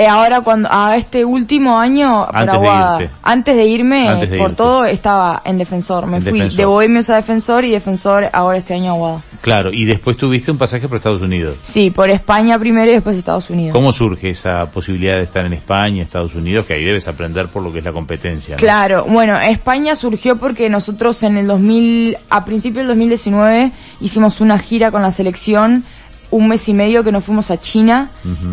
Eh, 0.00 0.06
ahora 0.06 0.42
cuando 0.42 0.68
a 0.70 0.94
este 0.96 1.24
último 1.24 1.76
año 1.76 2.24
por 2.26 2.36
Antes 2.36 2.52
de 2.52 2.56
Aguada, 2.68 3.02
irte. 3.02 3.14
antes 3.24 3.56
de 3.56 3.64
irme 3.66 4.08
Antes 4.08 4.30
de 4.30 4.38
por 4.38 4.50
irte. 4.50 4.56
todo 4.56 4.84
estaba 4.84 5.42
en 5.44 5.58
defensor 5.58 6.06
me 6.06 6.18
En 6.18 6.22
fui 6.22 6.32
Defensor. 6.34 6.56
de 6.56 6.64
Bohemios 6.66 7.10
a 7.10 7.16
defensor 7.16 7.64
y 7.64 7.72
defensor 7.72 8.28
ahora 8.32 8.58
este 8.58 8.74
año 8.74 8.92
Aguada 8.92 9.22
Claro, 9.40 9.72
y 9.72 9.84
después 9.86 10.16
tuviste 10.16 10.52
un 10.52 10.58
pasaje 10.58 10.86
por 10.86 10.98
Estados 10.98 11.20
Unidos. 11.20 11.58
sí 11.62 11.90
por 11.90 12.10
España 12.10 12.56
primero 12.60 12.88
y 12.90 12.94
después 12.94 13.16
Estados 13.16 13.50
Unidos 13.50 13.72
¿Cómo 13.72 13.92
surge 13.92 14.30
esa 14.30 14.70
posibilidad 14.72 15.16
de 15.16 15.24
estar 15.24 15.44
en 15.44 15.52
España, 15.54 16.04
Estados 16.04 16.32
Unidos, 16.36 16.64
que 16.66 16.74
ahí 16.74 16.84
debes 16.84 17.08
aprender 17.08 17.48
por 17.48 17.62
lo 17.64 17.72
que 17.72 17.80
es 17.80 17.84
la 17.84 17.92
competencia? 17.92 18.54
¿no? 18.54 18.60
Claro, 18.60 19.04
bueno, 19.08 19.36
España 19.40 19.96
surgió 19.96 20.36
porque 20.36 20.68
nosotros 20.68 21.24
en 21.24 21.38
el 21.38 21.48
2000, 21.48 22.16
a 22.30 22.44
principios 22.44 22.82
del 22.86 22.88
2019, 22.88 23.72
hicimos 24.00 24.40
una 24.40 24.60
gira 24.60 24.92
con 24.92 25.02
la 25.02 25.10
selección, 25.10 25.82
un 26.30 26.48
mes 26.48 26.68
y 26.68 26.74
medio 26.74 27.04
que 27.04 27.12
nos 27.12 27.24
fuimos 27.24 27.50
a 27.50 27.58
China 27.58 28.10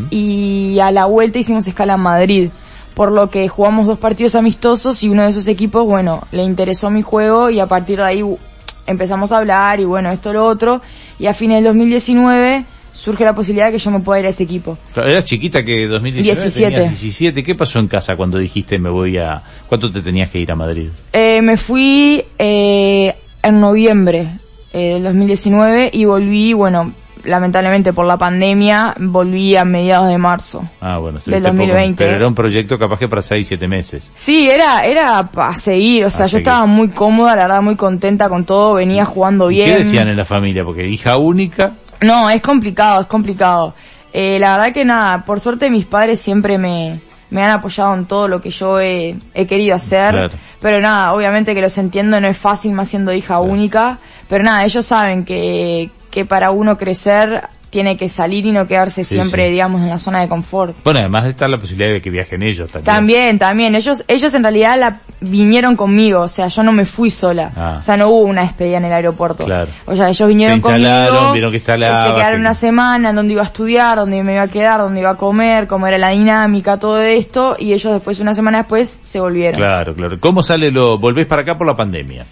y 0.10 0.80
a 0.82 0.92
la 0.92 1.06
vuelta 1.06 1.40
hicimos 1.40 1.68
escala 1.68 1.96
en 1.96 2.02
Madrid. 2.02 2.50
Por 2.94 3.12
lo 3.12 3.30
que 3.30 3.48
jugamos 3.50 3.88
dos 3.88 4.00
partidos 4.00 4.36
amistosos 4.36 5.04
y 5.04 5.10
uno 5.10 5.24
de 5.24 5.30
esos 5.30 5.48
equipos, 5.48 5.86
bueno, 5.86 6.26
le 6.32 6.44
interesó 6.44 6.90
mi 6.90 7.02
juego 7.02 7.50
y 7.50 7.60
a 7.60 7.68
partir 7.68 7.98
de 7.98 8.06
ahí 8.06 8.24
uh, 8.24 8.40
empezamos 8.88 9.34
a 9.34 9.38
hablar 9.38 9.82
y 9.82 9.84
bueno, 9.84 10.10
esto 10.12 10.32
lo 10.32 10.46
otro. 10.46 10.82
Y 11.20 11.28
a 11.28 11.34
fines 11.34 11.58
del 11.58 11.66
2019 11.66 12.66
surge 12.94 13.26
la 13.26 13.36
posibilidad 13.36 13.66
de 13.66 13.74
que 13.74 13.80
yo 13.80 13.92
me 13.92 14.00
pueda 14.00 14.22
ir 14.22 14.26
a 14.28 14.30
ese 14.30 14.44
equipo. 14.44 14.78
Claro, 14.94 15.10
Eras 15.10 15.26
chiquita 15.26 15.64
que 15.66 15.88
2019 15.88 16.42
17. 16.42 16.72
tenías 16.72 16.92
17. 16.92 17.44
¿Qué 17.44 17.56
pasó 17.56 17.80
en 17.80 17.88
casa 17.88 18.16
cuando 18.16 18.40
dijiste 18.40 18.80
me 18.80 18.90
voy 18.90 19.18
a... 19.18 19.42
¿Cuánto 19.68 19.92
te 19.92 20.02
tenías 20.02 20.30
que 20.30 20.40
ir 20.40 20.52
a 20.52 20.56
Madrid? 20.56 20.88
Eh, 21.12 21.42
me 21.42 21.58
fui 21.58 22.24
eh, 22.40 23.14
en 23.44 23.60
noviembre 23.60 24.30
eh, 24.72 24.94
del 24.94 25.04
2019 25.04 25.90
y 25.94 26.06
volví, 26.06 26.54
bueno, 26.54 26.94
lamentablemente 27.26 27.92
por 27.94 28.06
la 28.06 28.18
pandemia, 28.18 28.96
volví 29.00 29.56
a 29.56 29.66
mediados 29.66 30.08
de 30.10 30.18
marzo. 30.18 30.64
Ah, 30.82 30.98
bueno, 31.00 31.20
Del 31.26 31.36
estuviste 31.36 31.42
poco, 31.50 31.58
2020. 31.58 32.04
pero 32.04 32.16
era 32.18 32.28
un 32.28 32.36
proyecto 32.36 32.80
capaz 32.80 33.00
que 33.00 33.08
para 33.08 33.22
6, 33.22 33.48
7 33.48 33.68
meses. 33.68 34.10
Sí, 34.14 34.48
era, 34.48 34.86
era 34.86 35.24
para 35.28 35.54
seguir, 35.56 36.06
o 36.06 36.10
sea, 36.10 36.22
A 36.26 36.28
yo 36.28 36.30
seguir. 36.38 36.48
estaba 36.48 36.66
muy 36.66 36.90
cómoda, 36.90 37.36
la 37.36 37.44
verdad 37.44 37.62
muy 37.62 37.76
contenta 37.76 38.30
con 38.30 38.46
todo, 38.46 38.76
venía 38.76 39.06
jugando 39.06 39.52
¿Y 39.52 39.56
bien. 39.56 39.72
¿Qué 39.72 39.78
decían 39.80 40.08
en 40.08 40.18
la 40.18 40.26
familia? 40.26 40.64
Porque 40.64 40.88
hija 40.88 41.18
única, 41.18 41.74
No, 42.02 42.30
es 42.30 42.42
complicado, 42.42 43.02
es 43.02 43.08
complicado. 43.08 43.74
Eh, 44.14 44.38
la 44.40 44.52
verdad 44.58 44.74
que 44.74 44.86
nada, 44.86 45.26
por 45.26 45.40
suerte 45.40 45.70
mis 45.70 45.86
padres 45.86 46.20
siempre 46.20 46.58
me, 46.58 47.00
me 47.32 47.44
han 47.44 47.52
apoyado 47.52 47.94
en 47.96 48.06
todo 48.06 48.28
lo 48.30 48.42
que 48.42 48.50
yo 48.50 48.80
he, 48.80 49.16
he 49.34 49.46
querido 49.46 49.76
hacer. 49.76 50.12
Claro. 50.14 50.32
Pero 50.62 50.80
nada, 50.82 51.14
obviamente 51.14 51.54
que 51.54 51.62
los 51.62 51.78
entiendo, 51.78 52.20
no 52.20 52.28
es 52.28 52.38
fácil 52.38 52.72
más 52.72 52.88
siendo 52.90 53.12
hija 53.14 53.40
única. 53.40 54.00
Pero 54.30 54.44
nada, 54.44 54.64
ellos 54.66 54.86
saben 54.86 55.26
que, 55.26 55.90
que 56.16 56.24
para 56.26 56.50
uno 56.52 56.78
crecer 56.78 57.44
tiene 57.70 57.98
que 57.98 58.08
salir 58.08 58.46
y 58.46 58.54
no 58.54 58.68
quedarse 58.68 59.04
Sí, 59.04 59.16
siempre, 59.16 59.48
sí. 59.48 59.52
digamos, 59.52 59.82
en 59.82 59.90
la 59.90 60.00
zona 60.00 60.22
de 60.22 60.30
confort. 60.30 60.74
bueno, 60.86 61.00
además 61.02 61.26
de 61.26 61.32
estar 61.32 61.50
la 61.50 61.58
posibilidad 61.60 61.92
de 61.92 62.02
que 62.02 62.10
viajen 62.10 62.42
ellos 62.42 62.72
también. 62.72 62.96
También, 62.96 63.38
también. 63.38 63.76
Ellos, 63.76 64.02
ellos 64.08 64.34
en 64.34 64.44
realidad 64.44 64.80
la 64.80 65.02
vinieron 65.20 65.76
conmigo, 65.76 66.22
o 66.22 66.28
sea, 66.30 66.48
yo 66.48 66.64
no 66.64 66.72
me 66.72 66.86
fui 66.86 67.10
sola. 67.10 67.52
Ah. 67.54 67.76
O 67.80 67.82
sea, 67.82 67.98
no 67.98 68.08
hubo 68.08 68.22
una 68.22 68.44
despedida 68.44 68.78
en 68.78 68.86
el 68.86 68.94
aeropuerto. 68.94 69.44
Claro. 69.44 69.72
O 69.88 69.94
sea, 69.94 70.08
ellos 70.08 70.26
vinieron 70.30 70.62
conmigo. 70.62 71.34
vieron 71.34 71.52
que 71.52 71.58
instalabas, 71.58 72.08
Se 72.08 72.14
quedaron 72.14 72.38
que- 72.38 72.42
una 72.42 72.54
semana 72.54 73.10
en 73.10 73.16
donde 73.18 73.34
iba 73.34 73.42
a 73.42 73.46
estudiar, 73.46 73.98
donde 73.98 74.24
me 74.24 74.36
iba 74.36 74.44
a 74.44 74.48
quedar, 74.48 74.80
donde 74.80 75.02
iba 75.02 75.10
a 75.10 75.16
comer, 75.18 75.68
cómo 75.68 75.86
era 75.86 75.98
la 75.98 76.12
dinámica, 76.12 76.80
todo 76.80 77.02
esto, 77.02 77.58
y 77.60 77.74
ellos 77.74 77.92
después, 77.92 78.20
una 78.22 78.34
semana 78.34 78.60
después, 78.60 78.88
se 79.02 79.20
volvieron. 79.20 79.60
Claro, 79.60 79.94
claro. 79.94 80.18
¿Cómo 80.22 80.44
sale 80.44 80.72
lo... 80.72 80.98
volvés 80.98 81.26
para 81.26 81.42
acá 81.42 81.58
por 81.58 81.68
la 81.68 81.76
pandemia? 81.76 82.26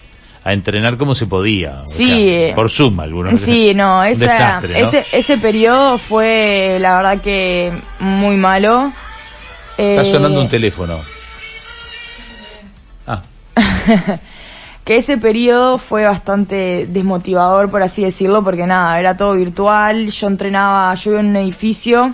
A 0.45 0.51
entrenar 0.53 0.97
como 0.97 1.15
se 1.15 1.25
podía. 1.25 1.81
o 1.83 1.87
Sí, 1.87 2.05
sea, 2.07 2.17
eh, 2.17 2.51
por 2.55 2.69
Zoom 2.69 2.99
algunos. 2.99 3.39
Sí, 3.39 3.73
no, 3.73 4.03
esa, 4.03 4.19
desastre, 4.25 4.81
¿no? 4.81 4.87
ese, 4.89 5.05
ese 5.13 5.37
periodo 5.37 5.97
fue, 5.97 6.77
la 6.81 6.97
verdad 6.97 7.21
que, 7.21 7.71
muy 7.99 8.35
malo. 8.35 8.91
Está 9.77 10.01
Eh, 10.03 10.11
sonando 10.11 10.41
un 10.41 10.49
teléfono. 10.49 10.99
Ah. 13.07 13.21
que 14.83 14.97
ese 14.97 15.17
periodo 15.17 15.77
fue 15.77 16.03
bastante 16.05 16.87
desmotivador, 16.89 17.71
por 17.71 17.81
así 17.81 18.03
decirlo, 18.03 18.43
porque 18.43 18.67
nada, 18.67 18.99
era 18.99 19.15
todo 19.15 19.33
virtual, 19.33 20.09
yo 20.09 20.27
entrenaba, 20.27 20.93
yo 20.95 21.11
vivo 21.11 21.21
en 21.21 21.27
un 21.27 21.35
edificio, 21.37 22.13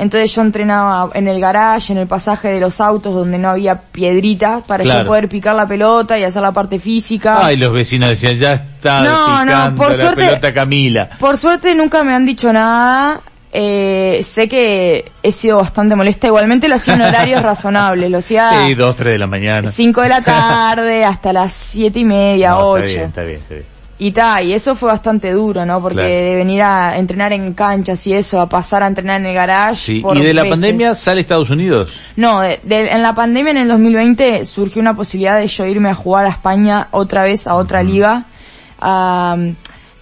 entonces 0.00 0.34
yo 0.34 0.40
entrenaba 0.42 1.10
en 1.14 1.28
el 1.28 1.38
garage, 1.40 1.92
en 1.92 1.98
el 1.98 2.06
pasaje 2.06 2.48
de 2.48 2.58
los 2.58 2.80
autos 2.80 3.14
donde 3.14 3.36
no 3.36 3.50
había 3.50 3.78
piedritas 3.78 4.64
para 4.66 4.82
yo 4.82 5.04
poder 5.04 5.28
picar 5.28 5.54
la 5.54 5.68
pelota 5.68 6.18
y 6.18 6.24
hacer 6.24 6.40
la 6.40 6.52
parte 6.52 6.78
física. 6.78 7.44
Ay, 7.44 7.56
los 7.58 7.72
vecinos 7.72 8.08
decían, 8.08 8.36
ya 8.36 8.54
está 8.54 9.02
no, 9.02 9.44
no, 9.44 9.74
por 9.74 9.90
la 9.90 9.96
suerte, 9.96 10.24
pelota 10.24 10.54
Camila. 10.54 11.10
Por 11.18 11.36
suerte 11.36 11.74
nunca 11.74 12.02
me 12.02 12.14
han 12.14 12.24
dicho 12.24 12.50
nada, 12.50 13.20
eh, 13.52 14.22
sé 14.24 14.48
que 14.48 15.10
he 15.22 15.32
sido 15.32 15.58
bastante 15.58 15.94
molesta. 15.96 16.28
Igualmente 16.28 16.66
lo 16.66 16.76
hacía 16.76 16.94
en 16.94 17.02
horarios 17.02 17.42
razonables. 17.42 18.10
Lo 18.10 18.18
hacía. 18.18 18.66
Sí, 18.66 18.74
dos, 18.74 18.96
tres 18.96 19.14
de 19.14 19.18
la 19.18 19.26
mañana. 19.26 19.70
Cinco 19.70 20.00
de 20.02 20.08
la 20.08 20.20
tarde 20.22 21.04
hasta 21.04 21.32
las 21.32 21.52
siete 21.52 21.98
y 21.98 22.04
media, 22.04 22.58
ocho. 22.58 22.84
Está 22.84 22.96
bien, 22.96 23.08
está 23.08 23.22
bien, 23.22 23.36
está 23.40 23.54
bien. 23.54 23.79
Y 24.00 24.10
ta, 24.10 24.42
y 24.42 24.52
eso 24.52 24.74
fue 24.74 24.88
bastante 24.88 25.30
duro, 25.30 25.64
¿no? 25.64 25.80
Porque 25.80 26.00
de 26.00 26.34
venir 26.34 26.62
a 26.62 26.98
entrenar 26.98 27.32
en 27.32 27.52
canchas 27.52 28.04
y 28.06 28.14
eso, 28.14 28.40
a 28.40 28.48
pasar 28.48 28.82
a 28.82 28.88
entrenar 28.88 29.20
en 29.20 29.26
el 29.26 29.34
garage. 29.34 29.80
Sí. 29.80 30.02
¿Y 30.14 30.20
de 30.22 30.34
la 30.34 30.44
pandemia 30.46 30.94
sale 30.94 31.20
Estados 31.20 31.50
Unidos? 31.50 31.92
No, 32.16 32.42
en 32.42 33.02
la 33.02 33.14
pandemia 33.14 33.52
en 33.52 33.58
el 33.58 33.68
2020 33.68 34.46
surgió 34.46 34.80
una 34.80 34.94
posibilidad 34.94 35.38
de 35.38 35.46
yo 35.46 35.66
irme 35.66 35.90
a 35.90 35.94
jugar 35.94 36.26
a 36.26 36.30
España 36.30 36.88
otra 36.90 37.24
vez 37.24 37.46
a 37.46 37.54
otra 37.54 37.82
liga. 37.82 38.24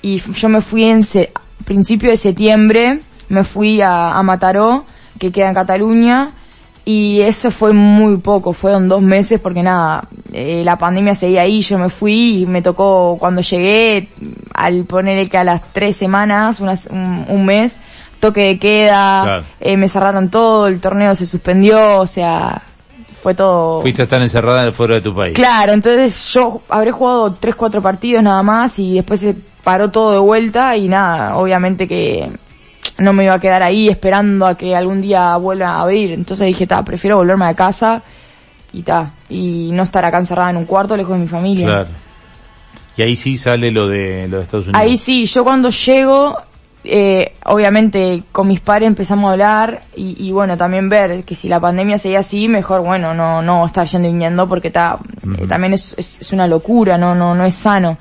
y 0.00 0.18
yo 0.20 0.48
me 0.48 0.62
fui 0.62 0.84
en 0.84 1.04
principio 1.64 2.10
de 2.10 2.16
septiembre 2.16 3.00
me 3.28 3.44
fui 3.44 3.80
a, 3.82 4.20
Mataró, 4.22 4.84
que 5.18 5.30
queda 5.32 5.48
en 5.48 5.54
Cataluña, 5.54 6.30
y 6.90 7.20
eso 7.20 7.50
fue 7.50 7.74
muy 7.74 8.16
poco, 8.16 8.54
fueron 8.54 8.88
dos 8.88 9.02
meses 9.02 9.38
porque 9.40 9.62
nada, 9.62 10.08
eh, 10.32 10.62
la 10.64 10.78
pandemia 10.78 11.14
seguía 11.14 11.42
ahí, 11.42 11.60
yo 11.60 11.76
me 11.76 11.90
fui 11.90 12.38
y 12.38 12.46
me 12.46 12.62
tocó 12.62 13.18
cuando 13.20 13.42
llegué, 13.42 14.08
al 14.54 14.86
poner 14.86 15.28
que 15.28 15.36
a 15.36 15.44
las 15.44 15.62
tres 15.74 15.96
semanas, 15.96 16.60
un, 16.60 17.44
mes, 17.44 17.78
toque 18.20 18.40
de 18.40 18.58
queda, 18.58 19.44
eh, 19.60 19.76
me 19.76 19.86
cerraron 19.86 20.30
todo, 20.30 20.66
el 20.66 20.80
torneo 20.80 21.14
se 21.14 21.26
suspendió, 21.26 21.98
o 21.98 22.06
sea, 22.06 22.62
fue 23.22 23.34
todo... 23.34 23.82
Fuiste 23.82 24.00
a 24.00 24.04
estar 24.04 24.22
encerrada 24.22 24.72
fuera 24.72 24.94
de 24.94 25.02
tu 25.02 25.14
país. 25.14 25.34
Claro, 25.34 25.74
entonces 25.74 26.32
yo 26.32 26.62
habré 26.70 26.90
jugado 26.90 27.34
tres, 27.34 27.54
cuatro 27.54 27.82
partidos 27.82 28.22
nada 28.22 28.42
más 28.42 28.78
y 28.78 28.94
después 28.94 29.20
se 29.20 29.36
paró 29.62 29.90
todo 29.90 30.12
de 30.12 30.20
vuelta 30.20 30.74
y 30.74 30.88
nada, 30.88 31.36
obviamente 31.36 31.86
que 31.86 32.30
no 32.98 33.12
me 33.12 33.24
iba 33.24 33.34
a 33.34 33.40
quedar 33.40 33.62
ahí 33.62 33.88
esperando 33.88 34.46
a 34.46 34.56
que 34.56 34.74
algún 34.74 35.00
día 35.00 35.36
vuelva 35.36 35.70
a 35.70 35.82
abrir. 35.82 36.12
Entonces 36.12 36.46
dije, 36.46 36.66
ta, 36.66 36.84
prefiero 36.84 37.16
volverme 37.16 37.46
a 37.46 37.54
casa 37.54 38.02
y 38.72 38.82
ta, 38.82 39.12
y 39.28 39.70
no 39.72 39.82
estar 39.82 40.04
acá 40.04 40.18
encerrada 40.18 40.50
en 40.50 40.56
un 40.56 40.64
cuarto 40.64 40.96
lejos 40.96 41.16
de 41.16 41.22
mi 41.22 41.28
familia. 41.28 41.66
Claro. 41.66 41.88
Y 42.96 43.02
ahí 43.02 43.16
sí 43.16 43.38
sale 43.38 43.70
lo 43.70 43.86
de, 43.86 44.26
lo 44.28 44.38
de 44.38 44.42
Estados 44.42 44.66
Unidos. 44.66 44.80
Ahí 44.80 44.96
sí, 44.96 45.24
yo 45.26 45.44
cuando 45.44 45.70
llego, 45.70 46.36
eh, 46.82 47.32
obviamente 47.44 48.24
con 48.32 48.48
mis 48.48 48.60
padres 48.60 48.88
empezamos 48.88 49.28
a 49.28 49.32
hablar 49.32 49.82
y, 49.94 50.32
bueno, 50.32 50.56
también 50.56 50.88
ver 50.88 51.22
que 51.22 51.36
si 51.36 51.48
la 51.48 51.60
pandemia 51.60 51.96
seguía 51.98 52.18
así, 52.18 52.48
mejor 52.48 52.80
bueno, 52.80 53.14
no, 53.14 53.40
no 53.40 53.64
estar 53.66 53.86
yendo 53.86 54.08
y 54.08 54.12
viniendo 54.12 54.48
porque 54.48 54.70
ta, 54.70 54.98
eh, 55.38 55.46
también 55.46 55.74
es, 55.74 55.94
es, 55.96 56.20
es, 56.22 56.32
una 56.32 56.48
locura, 56.48 56.98
no, 56.98 57.14
no, 57.14 57.36
no 57.36 57.44
es 57.44 57.54
sano. 57.54 57.98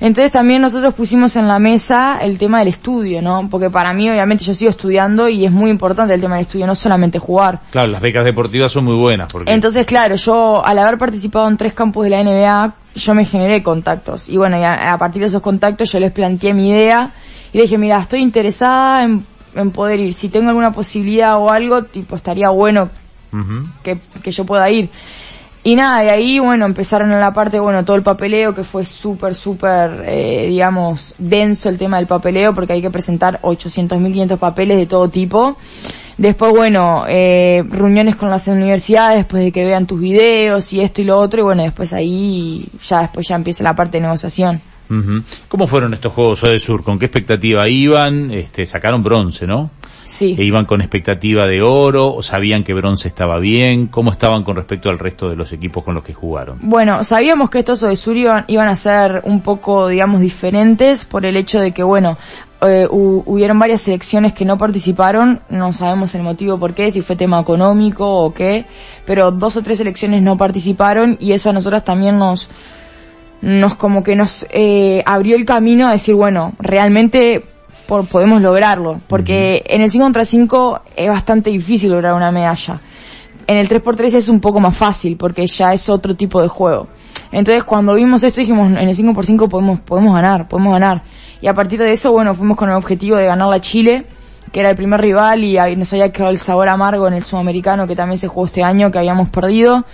Entonces 0.00 0.30
también 0.30 0.62
nosotros 0.62 0.94
pusimos 0.94 1.34
en 1.36 1.48
la 1.48 1.58
mesa 1.58 2.18
el 2.22 2.38
tema 2.38 2.60
del 2.60 2.68
estudio, 2.68 3.20
¿no? 3.20 3.48
Porque 3.50 3.68
para 3.68 3.92
mí 3.92 4.08
obviamente 4.08 4.44
yo 4.44 4.54
sigo 4.54 4.70
estudiando 4.70 5.28
y 5.28 5.44
es 5.44 5.50
muy 5.50 5.70
importante 5.70 6.14
el 6.14 6.20
tema 6.20 6.36
del 6.36 6.42
estudio, 6.42 6.66
no 6.66 6.74
solamente 6.74 7.18
jugar. 7.18 7.60
Claro, 7.70 7.88
las 7.88 8.00
becas 8.00 8.24
deportivas 8.24 8.70
son 8.70 8.84
muy 8.84 8.94
buenas. 8.94 9.32
Porque... 9.32 9.52
Entonces, 9.52 9.84
claro, 9.86 10.14
yo 10.14 10.64
al 10.64 10.78
haber 10.78 10.98
participado 10.98 11.48
en 11.48 11.56
tres 11.56 11.72
campos 11.74 12.04
de 12.04 12.10
la 12.10 12.22
NBA, 12.22 12.74
yo 12.94 13.14
me 13.14 13.24
generé 13.24 13.62
contactos. 13.62 14.28
Y 14.28 14.36
bueno, 14.36 14.56
a, 14.64 14.96
partir 14.98 15.20
de 15.22 15.28
esos 15.28 15.42
contactos 15.42 15.90
yo 15.90 15.98
les 15.98 16.12
planteé 16.12 16.54
mi 16.54 16.70
idea 16.70 17.10
y 17.52 17.60
dije, 17.60 17.76
mira, 17.76 17.98
estoy 17.98 18.20
interesada 18.20 19.02
en, 19.02 19.24
en 19.54 19.70
poder 19.72 19.98
ir. 19.98 20.12
Si 20.12 20.28
tengo 20.28 20.50
alguna 20.50 20.72
posibilidad 20.72 21.38
o 21.38 21.50
algo, 21.50 21.82
tipo, 21.82 22.14
estaría 22.14 22.50
bueno 22.50 22.88
que, 23.82 23.98
que 24.22 24.30
yo 24.30 24.44
pueda 24.44 24.70
ir. 24.70 24.88
Y 25.64 25.74
nada, 25.74 26.00
de 26.00 26.10
ahí, 26.10 26.38
bueno, 26.38 26.66
empezaron 26.66 27.12
en 27.12 27.20
la 27.20 27.32
parte, 27.32 27.58
bueno, 27.58 27.84
todo 27.84 27.96
el 27.96 28.02
papeleo, 28.02 28.54
que 28.54 28.64
fue 28.64 28.84
súper, 28.84 29.34
súper, 29.34 30.04
eh, 30.06 30.46
digamos, 30.48 31.14
denso 31.18 31.68
el 31.68 31.76
tema 31.76 31.98
del 31.98 32.06
papeleo, 32.06 32.54
porque 32.54 32.74
hay 32.74 32.80
que 32.80 32.90
presentar 32.90 33.40
800.500 33.42 34.38
papeles 34.38 34.78
de 34.78 34.86
todo 34.86 35.08
tipo. 35.08 35.56
Después, 36.16 36.52
bueno, 36.52 37.04
eh, 37.08 37.64
reuniones 37.68 38.16
con 38.16 38.30
las 38.30 38.48
universidades, 38.48 39.18
después 39.18 39.42
de 39.42 39.52
que 39.52 39.64
vean 39.64 39.86
tus 39.86 40.00
videos 40.00 40.72
y 40.72 40.80
esto 40.80 41.02
y 41.02 41.04
lo 41.04 41.18
otro, 41.18 41.40
y 41.40 41.44
bueno, 41.44 41.62
después 41.62 41.92
ahí, 41.92 42.66
ya 42.86 43.02
después 43.02 43.26
ya 43.28 43.36
empieza 43.36 43.62
la 43.62 43.76
parte 43.76 43.98
de 43.98 44.02
negociación. 44.02 44.60
¿Cómo 45.48 45.66
fueron 45.66 45.92
estos 45.92 46.14
Juegos 46.14 46.40
de 46.40 46.58
Sur? 46.58 46.82
¿Con 46.82 46.98
qué 46.98 47.04
expectativa 47.06 47.68
iban? 47.68 48.30
Este, 48.30 48.64
sacaron 48.64 49.02
bronce, 49.02 49.46
¿no? 49.46 49.70
Sí. 50.08 50.34
¿E 50.38 50.42
iban 50.42 50.64
con 50.64 50.80
expectativa 50.80 51.46
de 51.46 51.60
oro 51.60 52.14
o 52.14 52.22
sabían 52.22 52.64
que 52.64 52.72
bronce 52.72 53.08
estaba 53.08 53.38
bien? 53.38 53.88
¿Cómo 53.88 54.10
estaban 54.10 54.42
con 54.42 54.56
respecto 54.56 54.88
al 54.88 54.98
resto 54.98 55.28
de 55.28 55.36
los 55.36 55.52
equipos 55.52 55.84
con 55.84 55.94
los 55.94 56.02
que 56.02 56.14
jugaron? 56.14 56.58
Bueno, 56.62 57.04
sabíamos 57.04 57.50
que 57.50 57.58
estos 57.58 57.84
Sur 57.98 58.16
iban, 58.16 58.44
iban 58.48 58.68
a 58.68 58.74
ser 58.74 59.20
un 59.24 59.42
poco, 59.42 59.86
digamos, 59.86 60.22
diferentes 60.22 61.04
por 61.04 61.26
el 61.26 61.36
hecho 61.36 61.60
de 61.60 61.72
que, 61.72 61.82
bueno, 61.82 62.16
eh, 62.62 62.88
hubieron 62.90 63.58
varias 63.58 63.82
selecciones 63.82 64.32
que 64.32 64.46
no 64.46 64.56
participaron, 64.56 65.40
no 65.50 65.74
sabemos 65.74 66.14
el 66.14 66.22
motivo 66.22 66.58
por 66.58 66.72
qué, 66.72 66.90
si 66.90 67.02
fue 67.02 67.14
tema 67.14 67.38
económico 67.38 68.10
o 68.10 68.32
qué, 68.32 68.64
pero 69.04 69.30
dos 69.30 69.56
o 69.56 69.62
tres 69.62 69.76
selecciones 69.76 70.22
no 70.22 70.38
participaron 70.38 71.18
y 71.20 71.32
eso 71.32 71.50
a 71.50 71.52
nosotras 71.52 71.84
también 71.84 72.18
nos, 72.18 72.48
nos 73.42 73.76
como 73.76 74.02
que 74.02 74.16
nos 74.16 74.46
eh, 74.48 75.02
abrió 75.04 75.36
el 75.36 75.44
camino 75.44 75.86
a 75.86 75.92
decir, 75.92 76.14
bueno, 76.14 76.54
realmente 76.58 77.44
podemos 77.88 78.42
lograrlo, 78.42 79.00
porque 79.08 79.64
en 79.66 79.80
el 79.80 79.90
5 79.90 80.04
contra 80.04 80.24
5 80.24 80.82
es 80.94 81.08
bastante 81.08 81.50
difícil 81.50 81.90
lograr 81.90 82.14
una 82.14 82.30
medalla. 82.30 82.80
En 83.46 83.56
el 83.56 83.66
3x3 83.66 84.14
es 84.14 84.28
un 84.28 84.40
poco 84.40 84.60
más 84.60 84.76
fácil, 84.76 85.16
porque 85.16 85.46
ya 85.46 85.72
es 85.72 85.88
otro 85.88 86.14
tipo 86.14 86.42
de 86.42 86.48
juego. 86.48 86.86
Entonces 87.32 87.64
cuando 87.64 87.94
vimos 87.94 88.22
esto 88.22 88.40
dijimos, 88.40 88.68
en 88.68 88.76
el 88.88 88.94
5x5 88.94 89.48
podemos, 89.48 89.80
podemos 89.80 90.14
ganar, 90.14 90.48
podemos 90.48 90.74
ganar. 90.74 91.02
Y 91.40 91.46
a 91.46 91.54
partir 91.54 91.80
de 91.80 91.90
eso, 91.90 92.12
bueno, 92.12 92.34
fuimos 92.34 92.58
con 92.58 92.68
el 92.68 92.76
objetivo 92.76 93.16
de 93.16 93.24
ganar 93.24 93.48
la 93.48 93.60
Chile, 93.60 94.04
que 94.52 94.60
era 94.60 94.68
el 94.70 94.76
primer 94.76 95.00
rival 95.00 95.44
y 95.44 95.56
nos 95.76 95.90
había 95.94 96.12
quedado 96.12 96.30
el 96.30 96.38
sabor 96.38 96.68
amargo 96.68 97.08
en 97.08 97.14
el 97.14 97.22
sudamericano 97.22 97.86
que 97.86 97.96
también 97.96 98.18
se 98.18 98.28
jugó 98.28 98.46
este 98.46 98.62
año, 98.62 98.90
que 98.90 98.98
habíamos 98.98 99.30
perdido. 99.30 99.86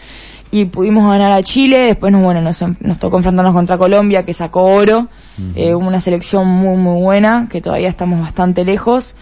Y 0.55 0.67
pudimos 0.67 1.03
ganar 1.09 1.33
a 1.33 1.43
Chile, 1.43 1.79
después 1.79 2.13
nos, 2.13 2.23
bueno, 2.23 2.41
nos, 2.41 2.63
nos 2.79 3.01
tocó 3.01 3.17
enfrentarnos 3.17 3.53
contra 3.53 3.77
Colombia, 3.77 4.23
que 4.23 4.33
sacó 4.33 4.63
oro. 4.63 5.09
Eh, 5.57 5.75
una 5.75 6.01
selección 6.01 6.47
muy 6.47 6.77
muy 6.77 7.03
buena, 7.03 7.49
que 7.51 7.61
todavía 7.61 7.89
estamos 7.89 8.21
bastante 8.21 8.65
lejos. 8.65 9.17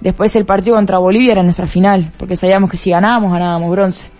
Después 0.00 0.34
el 0.34 0.46
partido 0.46 0.76
contra 0.76 0.96
Bolivia 0.96 1.32
era 1.32 1.42
nuestra 1.42 1.66
final, 1.66 2.10
porque 2.16 2.38
sabíamos 2.38 2.70
que 2.70 2.78
si 2.78 2.88
ganábamos, 2.88 3.32
ganábamos 3.32 3.70
bronce 3.70 4.17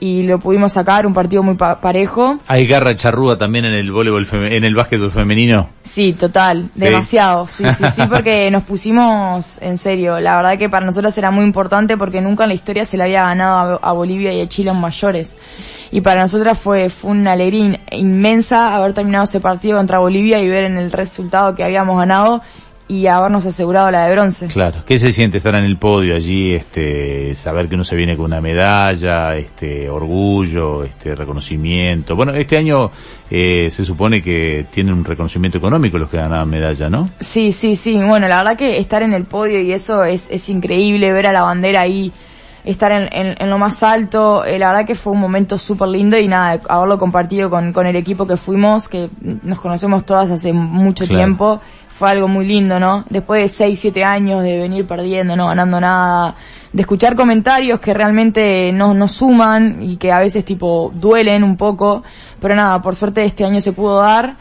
y 0.00 0.22
lo 0.22 0.40
pudimos 0.40 0.72
sacar, 0.72 1.06
un 1.06 1.12
partido 1.12 1.42
muy 1.42 1.54
parejo. 1.54 2.38
¿Hay 2.46 2.66
garra 2.66 2.96
charrúa 2.96 3.36
también 3.36 3.66
en 3.66 3.74
el 3.74 3.92
voleibol 3.92 4.26
en 4.32 4.64
el 4.64 4.74
básquetbol 4.74 5.10
femenino? 5.10 5.68
Sí, 5.82 6.14
total, 6.14 6.68
demasiado, 6.74 7.46
sí, 7.46 7.64
sí, 7.68 7.84
sí, 7.92 8.02
porque 8.10 8.50
nos 8.50 8.64
pusimos 8.64 9.58
en 9.60 9.76
serio. 9.76 10.18
La 10.18 10.36
verdad 10.36 10.58
que 10.58 10.70
para 10.70 10.86
nosotros 10.86 11.16
era 11.18 11.30
muy 11.30 11.44
importante 11.44 11.98
porque 11.98 12.22
nunca 12.22 12.44
en 12.44 12.48
la 12.48 12.54
historia 12.54 12.86
se 12.86 12.96
le 12.96 13.04
había 13.04 13.24
ganado 13.24 13.78
a, 13.82 13.92
Bolivia 13.92 14.32
y 14.32 14.40
a 14.40 14.48
Chile 14.48 14.70
en 14.70 14.80
mayores. 14.80 15.36
Y 15.90 16.00
para 16.00 16.22
nosotras 16.22 16.58
fue, 16.58 16.88
fue 16.88 17.10
una 17.10 17.32
alegría 17.32 17.78
inmensa 17.90 18.74
haber 18.74 18.94
terminado 18.94 19.24
ese 19.24 19.40
partido 19.40 19.76
contra 19.76 19.98
Bolivia 19.98 20.40
y 20.40 20.48
ver 20.48 20.64
en 20.64 20.78
el 20.78 20.92
resultado 20.92 21.54
que 21.54 21.62
habíamos 21.62 21.98
ganado 21.98 22.40
y 22.90 23.06
habernos 23.06 23.46
asegurado 23.46 23.88
la 23.92 24.06
de 24.06 24.12
bronce. 24.12 24.48
Claro. 24.48 24.82
¿Qué 24.84 24.98
se 24.98 25.12
siente 25.12 25.38
estar 25.38 25.54
en 25.54 25.64
el 25.64 25.76
podio 25.76 26.16
allí, 26.16 26.52
este, 26.52 27.36
saber 27.36 27.68
que 27.68 27.76
uno 27.76 27.84
se 27.84 27.94
viene 27.94 28.16
con 28.16 28.24
una 28.26 28.40
medalla, 28.40 29.36
este, 29.36 29.88
orgullo, 29.88 30.82
este, 30.82 31.14
reconocimiento? 31.14 32.16
Bueno, 32.16 32.34
este 32.34 32.56
año 32.56 32.90
eh, 33.30 33.68
se 33.70 33.84
supone 33.84 34.20
que 34.20 34.66
tienen 34.72 34.94
un 34.94 35.04
reconocimiento 35.04 35.58
económico 35.58 35.98
los 35.98 36.10
que 36.10 36.16
ganaban 36.16 36.50
medalla, 36.50 36.90
¿no? 36.90 37.06
Sí, 37.20 37.52
sí, 37.52 37.76
sí. 37.76 37.96
Bueno, 38.02 38.26
la 38.26 38.38
verdad 38.38 38.56
que 38.56 38.78
estar 38.78 39.04
en 39.04 39.14
el 39.14 39.22
podio 39.24 39.60
y 39.60 39.72
eso 39.72 40.02
es, 40.02 40.28
es 40.28 40.48
increíble, 40.48 41.12
ver 41.12 41.28
a 41.28 41.32
la 41.32 41.42
bandera 41.42 41.82
ahí 41.82 42.10
estar 42.64 42.90
en, 42.90 43.08
en, 43.38 43.50
lo 43.50 43.56
más 43.56 43.84
alto. 43.84 44.44
Eh, 44.44 44.58
la 44.58 44.72
verdad 44.72 44.84
que 44.84 44.96
fue 44.96 45.12
un 45.12 45.20
momento 45.20 45.58
súper 45.58 45.88
lindo 45.90 46.18
y 46.18 46.26
nada, 46.26 46.60
haberlo 46.68 46.98
compartido 46.98 47.50
con, 47.50 47.72
con 47.72 47.86
el 47.86 47.94
equipo 47.94 48.26
que 48.26 48.36
fuimos, 48.36 48.88
que 48.88 49.08
nos 49.44 49.60
conocemos 49.60 50.04
todas 50.04 50.28
hace 50.32 50.52
mucho 50.52 51.06
tiempo 51.06 51.60
fue 52.00 52.08
algo 52.12 52.28
muy 52.28 52.46
lindo, 52.46 52.80
¿no? 52.80 53.04
Después 53.10 53.42
de 53.42 53.48
6, 53.58 53.78
7 53.78 54.04
años 54.04 54.42
de 54.42 54.56
venir 54.56 54.86
perdiendo, 54.86 55.36
no 55.36 55.48
ganando 55.48 55.78
nada, 55.78 56.34
de 56.72 56.80
escuchar 56.80 57.14
comentarios 57.14 57.78
que 57.78 57.92
realmente 57.92 58.72
no, 58.72 58.94
no 58.94 59.06
suman 59.06 59.82
y 59.82 59.98
que 59.98 60.10
a 60.10 60.18
veces 60.18 60.46
tipo 60.46 60.90
duelen 60.94 61.44
un 61.44 61.58
poco, 61.58 62.02
pero 62.40 62.54
nada, 62.54 62.80
por 62.80 62.96
suerte 62.96 63.22
este 63.22 63.44
año 63.44 63.60
se 63.60 63.72
pudo 63.72 64.00
dar. 64.00 64.34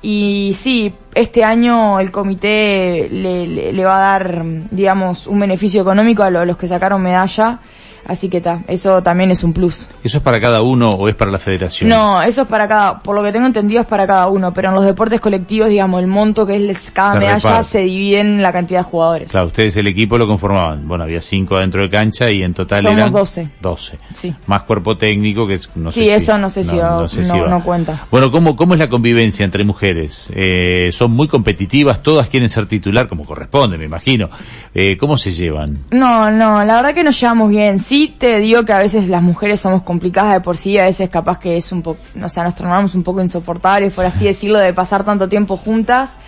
Y 0.00 0.56
sí, 0.56 0.94
este 1.14 1.44
año 1.44 2.00
el 2.00 2.10
comité 2.10 3.10
le, 3.12 3.46
le, 3.46 3.84
va 3.84 3.96
a 3.96 4.12
dar, 4.12 4.42
digamos, 4.70 5.26
un 5.26 5.38
beneficio 5.38 5.82
económico 5.82 6.22
a, 6.22 6.30
los 6.30 6.56
que 6.56 6.66
sacaron 6.66 7.02
medalla. 7.02 7.60
Así 8.06 8.28
que 8.28 8.38
está, 8.38 8.62
eso 8.68 9.02
también 9.02 9.30
es 9.30 9.44
un 9.44 9.52
plus. 9.52 9.88
¿Eso 10.02 10.16
es 10.16 10.22
para 10.22 10.40
cada 10.40 10.62
uno 10.62 10.90
o 10.90 11.08
es 11.08 11.14
para 11.14 11.30
la 11.30 11.38
federación? 11.38 11.88
No, 11.88 12.20
eso 12.22 12.42
es 12.42 12.48
para 12.48 12.66
cada, 12.66 13.00
por 13.00 13.14
lo 13.14 13.22
que 13.22 13.30
tengo 13.32 13.46
entendido 13.46 13.80
es 13.80 13.86
para 13.86 14.06
cada 14.06 14.28
uno, 14.28 14.52
pero 14.52 14.68
en 14.70 14.74
los 14.74 14.84
deportes 14.84 15.20
colectivos, 15.20 15.68
digamos, 15.68 16.00
el 16.00 16.08
monto 16.08 16.44
que 16.46 16.56
es 16.70 16.90
cada 16.92 17.14
medalla 17.14 17.62
se 17.62 17.80
divide 17.80 18.20
en 18.20 18.42
la 18.42 18.52
cantidad 18.52 18.80
de 18.80 18.84
jugadores. 18.84 19.30
Claro, 19.30 19.46
ustedes 19.46 19.76
el 19.76 19.86
equipo 19.86 20.18
lo 20.18 20.26
conformaban. 20.26 20.86
Bueno, 20.88 21.04
había 21.04 21.20
cinco 21.20 21.56
adentro 21.56 21.82
de 21.82 21.88
cancha 21.90 22.30
y 22.30 22.42
en 22.42 22.54
total 22.54 22.82
Somos 22.82 22.98
eran 22.98 23.12
12. 23.12 23.50
12. 23.60 23.98
Sí. 24.14 24.34
Más 24.46 24.62
cuerpo 24.62 24.96
técnico 24.96 25.46
que 25.46 25.60
no 25.76 25.90
sé 25.90 26.00
Sí, 26.00 26.06
si- 26.06 26.12
eso 26.12 26.38
no 26.38 26.50
sé 26.50 26.64
si 26.64 26.76
va- 26.76 27.08
sé 27.08 27.22
si 27.24 27.30
no- 27.32 27.42
va. 27.42 27.48
no 27.48 27.62
cuenta. 27.62 28.06
Bueno, 28.10 28.30
¿cómo, 28.30 28.56
¿cómo 28.56 28.74
es 28.74 28.80
la 28.80 28.88
convivencia 28.88 29.44
entre 29.44 29.64
mujeres? 29.64 30.28
Eh, 30.34 30.90
son 30.92 31.12
muy 31.12 31.28
competitivas, 31.28 32.02
todas 32.02 32.28
quieren 32.28 32.48
ser 32.48 32.66
titular 32.66 33.06
como 33.08 33.24
corresponde, 33.24 33.78
me 33.78 33.84
imagino. 33.84 34.28
Eh, 34.74 34.96
¿Cómo 34.98 35.16
se 35.16 35.32
llevan? 35.32 35.78
No, 35.90 36.30
no, 36.30 36.64
la 36.64 36.76
verdad 36.76 36.94
que 36.94 37.04
nos 37.04 37.18
llevamos 37.20 37.50
bien. 37.50 37.78
Sí 37.78 37.91
te 38.18 38.38
digo 38.38 38.64
que 38.64 38.72
a 38.72 38.78
veces 38.78 39.08
las 39.08 39.22
mujeres 39.22 39.60
somos 39.60 39.82
complicadas 39.82 40.32
de 40.32 40.40
por 40.40 40.56
sí, 40.56 40.78
a 40.78 40.84
veces 40.84 41.10
capaz 41.10 41.38
que 41.38 41.56
es 41.56 41.72
un 41.72 41.82
poco, 41.82 42.00
o 42.22 42.28
sea, 42.28 42.44
nos 42.44 42.54
tornamos 42.54 42.94
un 42.94 43.02
poco 43.02 43.20
insoportables, 43.20 43.92
por 43.92 44.04
así 44.04 44.24
decirlo, 44.32 44.58
de 44.58 44.72
pasar 44.72 45.04
tanto 45.04 45.28
tiempo 45.28 45.56
juntas. 45.56 46.18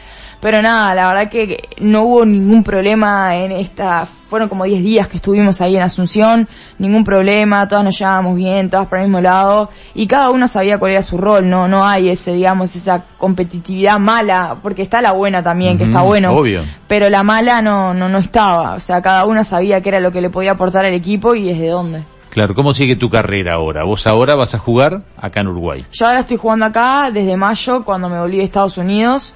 Pero 0.44 0.60
nada, 0.60 0.94
la 0.94 1.08
verdad 1.08 1.30
que 1.30 1.56
no 1.78 2.02
hubo 2.02 2.26
ningún 2.26 2.62
problema 2.62 3.34
en 3.34 3.50
esta, 3.50 4.06
fueron 4.28 4.50
como 4.50 4.64
10 4.64 4.82
días 4.82 5.08
que 5.08 5.16
estuvimos 5.16 5.62
ahí 5.62 5.74
en 5.74 5.80
Asunción, 5.80 6.46
ningún 6.78 7.02
problema, 7.02 7.66
todas 7.66 7.82
nos 7.82 7.98
llevábamos 7.98 8.36
bien, 8.36 8.68
todas 8.68 8.86
para 8.88 9.00
el 9.00 9.08
mismo 9.08 9.22
lado, 9.22 9.70
y 9.94 10.06
cada 10.06 10.28
una 10.28 10.46
sabía 10.46 10.76
cuál 10.76 10.92
era 10.92 11.00
su 11.00 11.16
rol, 11.16 11.48
no, 11.48 11.66
no 11.66 11.86
hay 11.86 12.10
ese, 12.10 12.34
digamos, 12.34 12.76
esa 12.76 13.06
competitividad 13.16 13.98
mala, 13.98 14.58
porque 14.62 14.82
está 14.82 15.00
la 15.00 15.12
buena 15.12 15.42
también, 15.42 15.78
que 15.78 15.84
está 15.84 16.02
bueno 16.02 16.36
obvio. 16.36 16.62
pero 16.88 17.08
la 17.08 17.22
mala 17.22 17.62
no, 17.62 17.94
no, 17.94 18.10
no 18.10 18.18
estaba. 18.18 18.74
O 18.74 18.80
sea, 18.80 19.00
cada 19.00 19.24
una 19.24 19.44
sabía 19.44 19.80
qué 19.80 19.88
era 19.88 20.00
lo 20.00 20.12
que 20.12 20.20
le 20.20 20.28
podía 20.28 20.50
aportar 20.50 20.84
al 20.84 20.92
equipo 20.92 21.34
y 21.34 21.44
desde 21.44 21.68
dónde. 21.70 22.02
Claro, 22.28 22.54
¿cómo 22.54 22.74
sigue 22.74 22.96
tu 22.96 23.08
carrera 23.08 23.54
ahora? 23.54 23.84
¿Vos 23.84 24.06
ahora 24.06 24.34
vas 24.34 24.54
a 24.54 24.58
jugar 24.58 25.04
acá 25.16 25.40
en 25.40 25.48
Uruguay? 25.48 25.86
Yo 25.90 26.06
ahora 26.06 26.20
estoy 26.20 26.36
jugando 26.36 26.66
acá 26.66 27.10
desde 27.10 27.34
mayo, 27.34 27.82
cuando 27.82 28.10
me 28.10 28.18
volví 28.18 28.36
de 28.36 28.42
Estados 28.42 28.76
Unidos, 28.76 29.34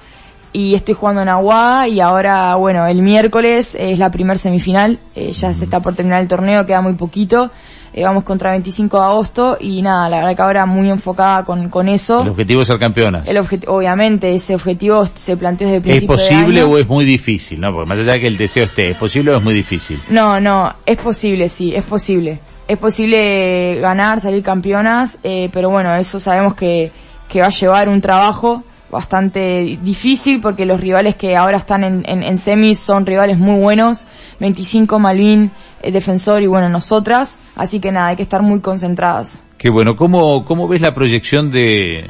y 0.51 0.73
estoy 0.75 0.95
jugando 0.95 1.21
en 1.21 1.29
Aguada, 1.29 1.87
y 1.87 1.99
ahora, 1.99 2.55
bueno, 2.55 2.85
el 2.87 3.01
miércoles 3.01 3.75
es 3.79 3.99
la 3.99 4.09
primer 4.11 4.37
semifinal, 4.37 4.99
eh, 5.15 5.31
ya 5.31 5.53
se 5.53 5.65
está 5.65 5.79
por 5.79 5.95
terminar 5.95 6.21
el 6.21 6.27
torneo, 6.27 6.65
queda 6.65 6.81
muy 6.81 6.93
poquito, 6.93 7.51
eh, 7.93 8.03
vamos 8.03 8.23
contra 8.23 8.51
25 8.51 8.97
de 8.97 9.03
agosto, 9.03 9.57
y 9.59 9.81
nada, 9.81 10.09
la 10.09 10.17
verdad 10.17 10.35
que 10.35 10.41
ahora 10.41 10.65
muy 10.65 10.89
enfocada 10.89 11.45
con, 11.45 11.69
con 11.69 11.87
eso. 11.87 12.21
El 12.23 12.29
objetivo 12.29 12.61
es 12.61 12.67
ser 12.67 12.79
campeona. 12.79 13.23
El 13.25 13.37
obviamente, 13.67 14.33
ese 14.33 14.55
objetivo 14.55 15.07
se 15.13 15.37
planteó 15.37 15.67
desde 15.67 15.77
el 15.77 15.83
¿Es 15.83 16.03
principio 16.05 16.15
de 16.15 16.21
posible 16.23 16.61
año. 16.61 16.69
o 16.71 16.77
es 16.77 16.87
muy 16.87 17.05
difícil? 17.05 17.59
No, 17.59 17.71
porque 17.71 17.87
más 17.89 17.99
allá 17.99 18.13
de 18.13 18.21
que 18.21 18.27
el 18.27 18.37
deseo 18.37 18.63
esté, 18.63 18.91
¿es 18.91 18.97
posible 18.97 19.31
o 19.31 19.37
es 19.37 19.43
muy 19.43 19.53
difícil? 19.53 19.99
No, 20.09 20.39
no, 20.39 20.73
es 20.85 20.97
posible, 20.97 21.49
sí, 21.49 21.75
es 21.75 21.83
posible. 21.83 22.39
Es 22.67 22.77
posible 22.77 23.79
ganar, 23.81 24.19
salir 24.19 24.43
campeonas, 24.43 25.17
eh, 25.23 25.49
pero 25.51 25.69
bueno, 25.69 25.95
eso 25.95 26.19
sabemos 26.19 26.53
que, 26.53 26.91
que 27.27 27.41
va 27.41 27.47
a 27.47 27.51
llevar 27.51 27.89
un 27.89 27.99
trabajo 28.01 28.63
bastante 28.91 29.77
difícil 29.81 30.41
porque 30.41 30.65
los 30.65 30.79
rivales 30.79 31.15
que 31.15 31.35
ahora 31.35 31.57
están 31.57 31.83
en, 31.83 32.03
en, 32.07 32.23
en 32.23 32.37
semis 32.37 32.79
son 32.79 33.05
rivales 33.05 33.37
muy 33.37 33.59
buenos, 33.59 34.07
25 34.39 34.99
Malvin, 34.99 35.51
eh, 35.81 35.91
Defensor 35.91 36.41
y 36.41 36.47
bueno, 36.47 36.69
nosotras, 36.69 37.37
así 37.55 37.79
que 37.79 37.91
nada, 37.91 38.07
hay 38.07 38.15
que 38.15 38.23
estar 38.23 38.41
muy 38.41 38.61
concentradas. 38.61 39.43
Qué 39.57 39.69
bueno, 39.69 39.95
¿cómo, 39.95 40.45
cómo 40.45 40.67
ves 40.67 40.81
la 40.81 40.93
proyección 40.93 41.51
de... 41.51 42.09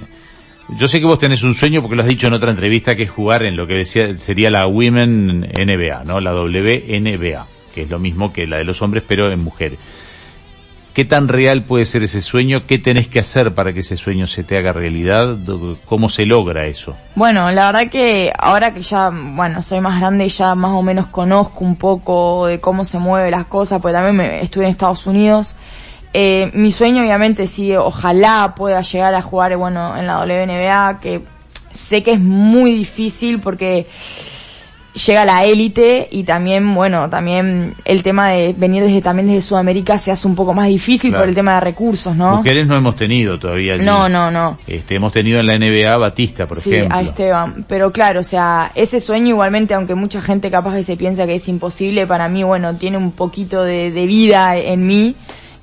Yo 0.77 0.88
sé 0.88 1.00
que 1.00 1.05
vos 1.05 1.17
tenés 1.17 1.41
un 1.41 1.55
sueño 1.55 1.81
porque 1.81 1.95
lo 1.95 2.03
has 2.03 2.07
dicho 2.07 2.27
en 2.27 2.33
otra 2.33 2.51
entrevista 2.51 2.95
que 2.95 3.03
es 3.03 3.09
jugar 3.09 3.43
en 3.43 3.57
lo 3.57 3.65
que 3.65 3.74
decía, 3.74 4.15
sería 4.15 4.51
la 4.51 4.67
Women 4.67 5.39
NBA, 5.39 6.03
¿no? 6.03 6.19
La 6.19 6.31
WNBA, 6.31 7.48
que 7.74 7.81
es 7.81 7.89
lo 7.89 7.98
mismo 7.98 8.31
que 8.31 8.45
la 8.45 8.59
de 8.59 8.65
los 8.65 8.79
hombres 8.83 9.03
pero 9.07 9.31
en 9.31 9.43
mujeres. 9.43 9.79
¿Qué 10.93 11.05
tan 11.05 11.27
real 11.27 11.63
puede 11.63 11.86
ser 11.86 12.03
ese 12.03 12.22
sueño? 12.22 12.65
¿Qué 12.65 12.79
tenés 12.79 13.08
que 13.08 13.19
hacer 13.19 13.53
para 13.53 13.72
que 13.74 13.81
ese 13.81 13.96
sueño 13.96 14.27
se 14.27 14.43
te 14.43 14.58
haga 14.58 14.74
realidad? 14.74 15.38
¿Cómo 15.86 16.10
se 16.10 16.25
logra 16.25 16.67
eso? 16.67 16.96
Bueno, 17.15 17.50
la 17.51 17.67
verdad 17.67 17.89
que 17.91 18.34
ahora 18.38 18.74
que 18.74 18.81
ya, 18.81 19.12
bueno, 19.12 19.62
soy 19.62 19.81
más 19.81 20.00
grande 20.00 20.25
y 20.25 20.29
ya 20.29 20.55
más 20.55 20.71
o 20.71 20.82
menos 20.82 21.08
conozco 21.08 21.63
un 21.63 21.75
poco 21.75 22.47
de 22.47 22.60
cómo 22.60 22.84
se 22.86 22.97
mueven 22.97 23.32
las 23.32 23.45
cosas, 23.45 23.82
porque 23.82 23.93
también 23.93 24.15
me, 24.15 24.41
estuve 24.41 24.65
en 24.65 24.71
Estados 24.71 25.06
Unidos. 25.06 25.56
Eh, 26.12 26.49
mi 26.54 26.71
sueño 26.71 27.04
obviamente 27.04 27.45
sí, 27.45 27.75
ojalá 27.75 28.56
pueda 28.56 28.82
llegar 28.82 29.13
a 29.13 29.21
jugar, 29.21 29.56
bueno, 29.58 29.95
en 29.95 30.08
la 30.08 30.19
WNBA, 30.19 30.99
que 30.99 31.21
sé 31.71 32.02
que 32.02 32.13
es 32.13 32.19
muy 32.19 32.73
difícil 32.73 33.39
porque 33.39 33.88
llega 34.93 35.23
la 35.25 35.45
élite 35.45 36.08
y 36.12 36.23
también, 36.23 36.73
bueno, 36.73 37.10
también 37.10 37.75
el 37.86 38.02
tema 38.04 38.30
de 38.32 38.54
venir 38.58 38.84
desde 38.84 39.02
también 39.02 39.28
desde 39.28 39.41
Sudamérica 39.41 39.97
se 39.97 40.12
hace 40.12 40.28
un 40.28 40.36
poco 40.36 40.54
más 40.54 40.67
difícil 40.67 41.12
Claro. 41.12 41.23
por 41.23 41.30
el 41.30 41.36
tema 41.36 41.54
de 41.56 41.60
recursos, 41.62 42.15
¿no? 42.15 42.38
Mujeres 42.38 42.67
no 42.67 42.75
hemos 42.78 42.95
tenido 42.95 43.38
todavía 43.39 43.75
allí. 43.75 43.86
No, 43.86 44.10
no, 44.10 44.32
no. 44.32 44.58
Este, 44.67 44.95
hemos 44.95 45.12
tenido 45.13 45.39
en 45.39 45.45
la 45.47 45.58
NBA 45.58 45.93
a 45.93 45.97
Batista, 45.97 46.47
por 46.47 46.60
sí, 46.60 46.73
ejemplo. 46.73 46.97
a 46.97 47.02
Esteban. 47.02 47.65
Pero 47.67 47.91
claro, 47.91 48.21
o 48.21 48.23
sea, 48.23 48.71
ese 48.75 48.99
sueño 48.99 49.30
igualmente, 49.30 49.73
aunque 49.73 49.95
mucha 49.95 50.21
gente 50.21 50.49
capaz 50.52 50.75
que 50.75 50.84
se 50.84 50.97
piensa 50.97 51.25
que 51.25 51.36
es 51.36 51.47
imposible, 51.47 52.08
para 52.08 52.28
mí, 52.28 52.43
bueno, 52.43 52.75
tiene 52.75 52.97
un 52.97 53.12
poquito 53.12 53.63
de, 53.63 53.91
de 53.91 54.06
vida 54.06 54.58
en 54.58 54.88
mí, 54.88 55.15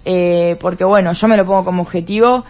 eh, 0.04 0.56
porque 0.60 0.84
bueno, 0.84 1.12
yo 1.12 1.28
me 1.28 1.36
lo 1.36 1.44
pongo 1.44 1.64
como 1.64 1.82
objetivo 1.82 2.44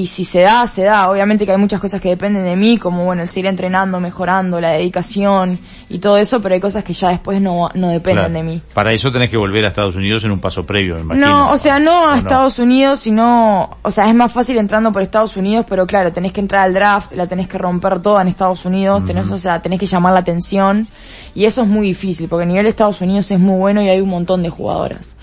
y 0.00 0.06
si 0.06 0.24
se 0.24 0.40
da, 0.40 0.66
se 0.66 0.82
da. 0.84 1.10
Obviamente 1.10 1.44
que 1.44 1.52
hay 1.52 1.58
muchas 1.58 1.80
cosas 1.80 2.00
que 2.00 2.08
dependen 2.08 2.44
de 2.44 2.56
mí, 2.56 2.78
como 2.78 3.04
bueno, 3.04 3.22
el 3.22 3.28
seguir 3.28 3.46
entrenando, 3.48 4.00
mejorando, 4.00 4.60
la 4.60 4.70
dedicación 4.70 5.58
y 5.88 5.98
todo 5.98 6.16
eso, 6.16 6.40
pero 6.40 6.54
hay 6.54 6.60
cosas 6.60 6.84
que 6.84 6.92
ya 6.92 7.10
después 7.10 7.40
no, 7.42 7.68
no 7.74 7.88
dependen 7.90 8.26
Claro. 8.26 8.32
de 8.32 8.42
mí. 8.42 8.62
Para 8.74 8.92
eso 8.92 9.10
tenés 9.10 9.28
que 9.30 9.36
volver 9.36 9.64
a 9.64 9.68
Estados 9.68 9.96
Unidos 9.96 10.24
en 10.24 10.30
un 10.30 10.40
paso 10.40 10.64
previo, 10.64 10.94
me 10.96 11.02
imagino. 11.02 11.26
No, 11.26 11.52
o 11.52 11.58
sea, 11.58 11.78
no 11.78 12.06
a 12.08 12.14
¿O 12.14 12.16
Estados 12.16 12.58
Unidos, 12.58 13.00
sino, 13.00 13.70
o 13.82 13.90
sea, 13.90 14.08
es 14.08 14.14
más 14.14 14.32
fácil 14.32 14.56
entrando 14.58 14.92
por 14.92 15.02
Estados 15.02 15.36
Unidos, 15.36 15.66
pero 15.68 15.86
claro, 15.86 16.12
tenés 16.12 16.32
que 16.32 16.40
entrar 16.40 16.62
al 16.64 16.74
draft, 16.74 17.12
la 17.12 17.26
tenés 17.26 17.48
que 17.48 17.58
romper 17.58 18.00
toda 18.00 18.22
en 18.22 18.28
Estados 18.28 18.64
Unidos, 18.64 19.04
tenés, 19.04 19.30
o 19.30 19.38
sea, 19.38 19.60
tenés 19.60 19.78
que 19.78 19.86
llamar 19.86 20.12
la 20.12 20.20
atención, 20.20 20.88
y 21.34 21.44
eso 21.44 21.62
es 21.62 21.68
muy 21.68 21.86
difícil, 21.86 22.28
porque 22.28 22.44
el 22.44 22.48
nivel 22.48 22.64
de 22.64 22.70
Estados 22.70 23.00
Unidos 23.00 23.30
es 23.30 23.38
muy 23.38 23.58
bueno 23.58 23.82
y 23.82 23.88
hay 23.88 24.00
un 24.00 24.08
montón 24.08 24.42
de 24.42 24.50
jugadoras. 24.50 25.16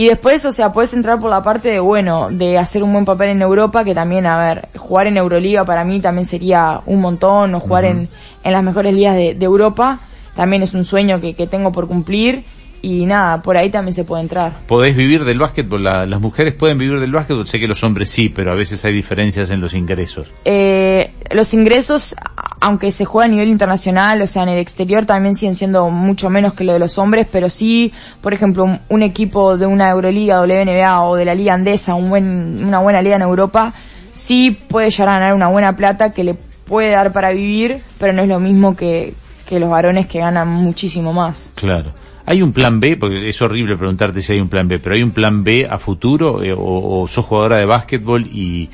Y 0.00 0.08
después, 0.08 0.42
o 0.46 0.52
sea, 0.52 0.72
puedes 0.72 0.94
entrar 0.94 1.18
por 1.20 1.28
la 1.28 1.42
parte 1.44 1.68
de, 1.68 1.78
bueno, 1.78 2.28
de 2.30 2.56
hacer 2.56 2.82
un 2.82 2.90
buen 2.90 3.04
papel 3.04 3.28
en 3.28 3.42
Europa, 3.42 3.84
que 3.84 3.94
también, 3.94 4.24
a 4.24 4.38
ver, 4.42 4.68
jugar 4.78 5.06
en 5.08 5.18
Euroliga 5.18 5.66
para 5.66 5.84
mí 5.84 6.00
también 6.00 6.24
sería 6.24 6.80
un 6.86 7.02
montón, 7.02 7.54
o 7.54 7.60
jugar 7.60 7.84
en, 7.84 8.08
en 8.42 8.52
las 8.52 8.62
mejores 8.62 8.94
ligas 8.94 9.14
de, 9.14 9.34
de 9.34 9.44
Europa, 9.44 10.00
también 10.34 10.62
es 10.62 10.72
un 10.72 10.84
sueño 10.84 11.20
que, 11.20 11.34
que 11.34 11.46
tengo 11.46 11.70
por 11.70 11.86
cumplir, 11.86 12.44
y 12.80 13.04
nada, 13.04 13.42
por 13.42 13.58
ahí 13.58 13.68
también 13.68 13.92
se 13.92 14.04
puede 14.04 14.22
entrar. 14.22 14.54
¿Podés 14.66 14.96
vivir 14.96 15.24
del 15.26 15.38
básquetbol? 15.38 15.84
La- 15.84 16.06
las 16.06 16.18
mujeres 16.18 16.54
pueden 16.54 16.78
vivir 16.78 16.98
del 16.98 17.12
básquetbol. 17.12 17.46
Sé 17.46 17.60
que 17.60 17.68
los 17.68 17.84
hombres 17.84 18.08
sí, 18.08 18.30
pero 18.30 18.52
a 18.52 18.54
veces 18.54 18.82
hay 18.86 18.94
diferencias 18.94 19.50
en 19.50 19.60
los 19.60 19.74
ingresos. 19.74 20.32
eh, 20.46 21.10
los 21.30 21.54
ingresos, 21.54 22.14
aunque 22.60 22.90
se 22.90 23.04
juega 23.04 23.26
a 23.26 23.28
nivel 23.28 23.48
internacional, 23.48 24.20
o 24.22 24.26
sea, 24.26 24.42
en 24.42 24.50
el 24.50 24.58
exterior 24.58 25.06
también 25.06 25.34
siguen 25.34 25.54
siendo 25.54 25.88
mucho 25.90 26.28
menos 26.28 26.54
que 26.54 26.64
lo 26.64 26.72
de 26.72 26.78
los 26.78 26.98
hombres, 26.98 27.26
pero 27.30 27.48
sí, 27.48 27.92
por 28.20 28.34
ejemplo, 28.34 28.64
un, 28.64 28.80
un 28.88 29.02
equipo 29.02 29.56
de 29.56 29.66
una 29.66 29.90
Euroliga, 29.90 30.40
WNBA 30.40 31.04
o 31.04 31.16
de 31.16 31.24
la 31.24 31.34
Liga 31.34 31.54
Andesa, 31.54 31.94
un 31.94 32.10
buen, 32.10 32.64
una 32.64 32.80
buena 32.80 33.00
liga 33.00 33.16
en 33.16 33.22
Europa, 33.22 33.74
sí 34.12 34.50
puede 34.50 34.90
llegar 34.90 35.08
a 35.08 35.12
ganar 35.14 35.34
una 35.34 35.48
buena 35.48 35.76
plata 35.76 36.12
que 36.12 36.24
le 36.24 36.36
puede 36.66 36.90
dar 36.90 37.12
para 37.12 37.30
vivir, 37.30 37.78
pero 37.98 38.12
no 38.12 38.22
es 38.22 38.28
lo 38.28 38.40
mismo 38.40 38.76
que, 38.76 39.14
que 39.46 39.60
los 39.60 39.70
varones 39.70 40.06
que 40.06 40.18
ganan 40.18 40.48
muchísimo 40.48 41.12
más. 41.12 41.52
Claro. 41.54 41.92
¿Hay 42.26 42.42
un 42.42 42.52
plan 42.52 42.78
B? 42.78 42.96
Porque 42.96 43.28
es 43.28 43.40
horrible 43.42 43.76
preguntarte 43.76 44.20
si 44.20 44.32
hay 44.32 44.40
un 44.40 44.48
plan 44.48 44.68
B, 44.68 44.78
pero 44.78 44.94
¿hay 44.94 45.02
un 45.02 45.10
plan 45.10 45.42
B 45.42 45.66
a 45.68 45.78
futuro? 45.78 46.42
Eh, 46.42 46.52
o, 46.52 47.02
o 47.02 47.08
sos 47.08 47.24
jugadora 47.24 47.56
de 47.56 47.64
básquetbol 47.64 48.26
y, 48.26 48.68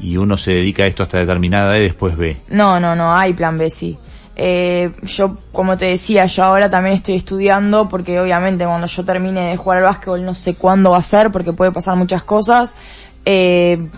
y 0.00 0.16
uno 0.16 0.36
se 0.36 0.52
dedica 0.52 0.84
a 0.84 0.86
esto 0.86 1.02
hasta 1.02 1.18
determinada 1.18 1.72
edad 1.72 1.80
y 1.80 1.84
después 1.84 2.16
ve? 2.16 2.36
No, 2.48 2.78
no, 2.80 2.94
no, 2.94 3.14
hay 3.14 3.32
plan 3.32 3.58
B, 3.58 3.70
sí. 3.70 3.98
Eh, 4.40 4.92
yo, 5.02 5.36
como 5.50 5.76
te 5.76 5.86
decía, 5.86 6.26
yo 6.26 6.44
ahora 6.44 6.70
también 6.70 6.94
estoy 6.94 7.16
estudiando 7.16 7.88
porque 7.88 8.20
obviamente 8.20 8.64
cuando 8.64 8.86
yo 8.86 9.04
termine 9.04 9.50
de 9.50 9.56
jugar 9.56 9.78
al 9.78 9.84
básquetbol 9.84 10.24
no 10.24 10.34
sé 10.34 10.54
cuándo 10.54 10.90
va 10.90 10.98
a 10.98 11.02
ser 11.02 11.32
porque 11.32 11.52
puede 11.52 11.72
pasar 11.72 11.96
muchas 11.96 12.22
cosas. 12.22 12.74
Eh, 13.24 13.88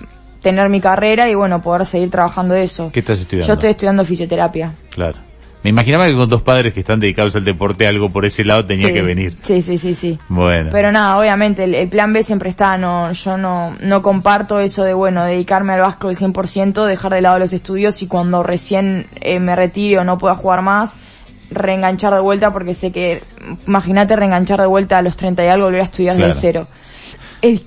tener 0.41 0.71
mi 0.71 0.81
carrera 0.81 1.29
y 1.29 1.35
bueno, 1.35 1.61
poder 1.61 1.85
seguir 1.85 2.11
trabajando 2.11 2.55
eso. 2.55 2.91
¿Qué 2.91 3.01
estás 3.01 3.21
estudiando? 3.21 3.49
Yo 3.49 3.55
estoy 3.55 3.71
estudiando 3.71 4.05
fisioterapia. 4.05 4.75
Claro. 4.91 5.19
Me 5.63 5.71
imaginaba 5.71 6.07
que 6.07 6.15
con 6.15 6.29
dos 6.31 6.41
padres 6.41 6.73
que 6.73 6.81
están 6.81 7.01
dedicados 7.01 7.37
al 7.37 7.45
deporte 7.45 7.87
algo 7.87 8.09
por 8.09 8.25
ese 8.25 8.45
lado 8.45 8.65
tenía 8.65 8.87
Sí, 8.89 8.95
que 8.95 9.03
venir. 9.03 9.37
Sí, 9.43 9.61
sí, 9.61 9.77
sí, 9.77 9.95
sí. 9.95 10.19
Bueno. 10.29 10.71
Pero 10.73 10.91
nada, 10.91 11.19
obviamente 11.19 11.65
el, 11.65 11.75
el 11.75 11.89
plan 11.89 12.13
B 12.15 12.23
siempre 12.23 12.49
está, 12.49 12.79
no, 12.79 13.13
yo 13.13 13.37
no, 13.37 13.75
no 13.83 14.01
comparto 14.01 14.59
eso 14.61 14.85
de 14.85 14.95
bueno, 14.95 15.23
dedicarme 15.25 15.75
al 15.75 15.81
básquetbol 15.81 16.15
100%, 16.17 16.87
dejar 16.87 17.13
de 17.13 17.21
lado 17.21 17.39
los 17.39 17.53
estudios 17.53 18.01
y 18.03 18.07
cuando 18.07 18.43
recién 18.43 19.07
eh, 19.21 19.39
me 19.39 19.55
retire 19.55 19.99
o 19.99 20.05
no 20.05 20.17
pueda 20.17 20.35
jugar 20.35 20.63
más, 20.63 20.95
reenganchar 21.51 22.15
de 22.15 22.21
vuelta 22.21 22.53
porque 22.53 22.73
sé 22.75 22.91
que, 22.93 23.23
imagínate 23.67 24.17
reenganchar 24.17 24.61
de 24.61 24.67
vuelta 24.67 24.97
a 24.99 25.03
los 25.03 25.17
30 25.17 25.45
y 25.45 25.49
algo, 25.49 25.67
volver 25.67 25.83
a 25.83 25.85
estudiar 25.85 26.17
Claro. 26.17 26.33
de 26.35 26.41
cero. 26.41 26.69
Es, 27.43 27.61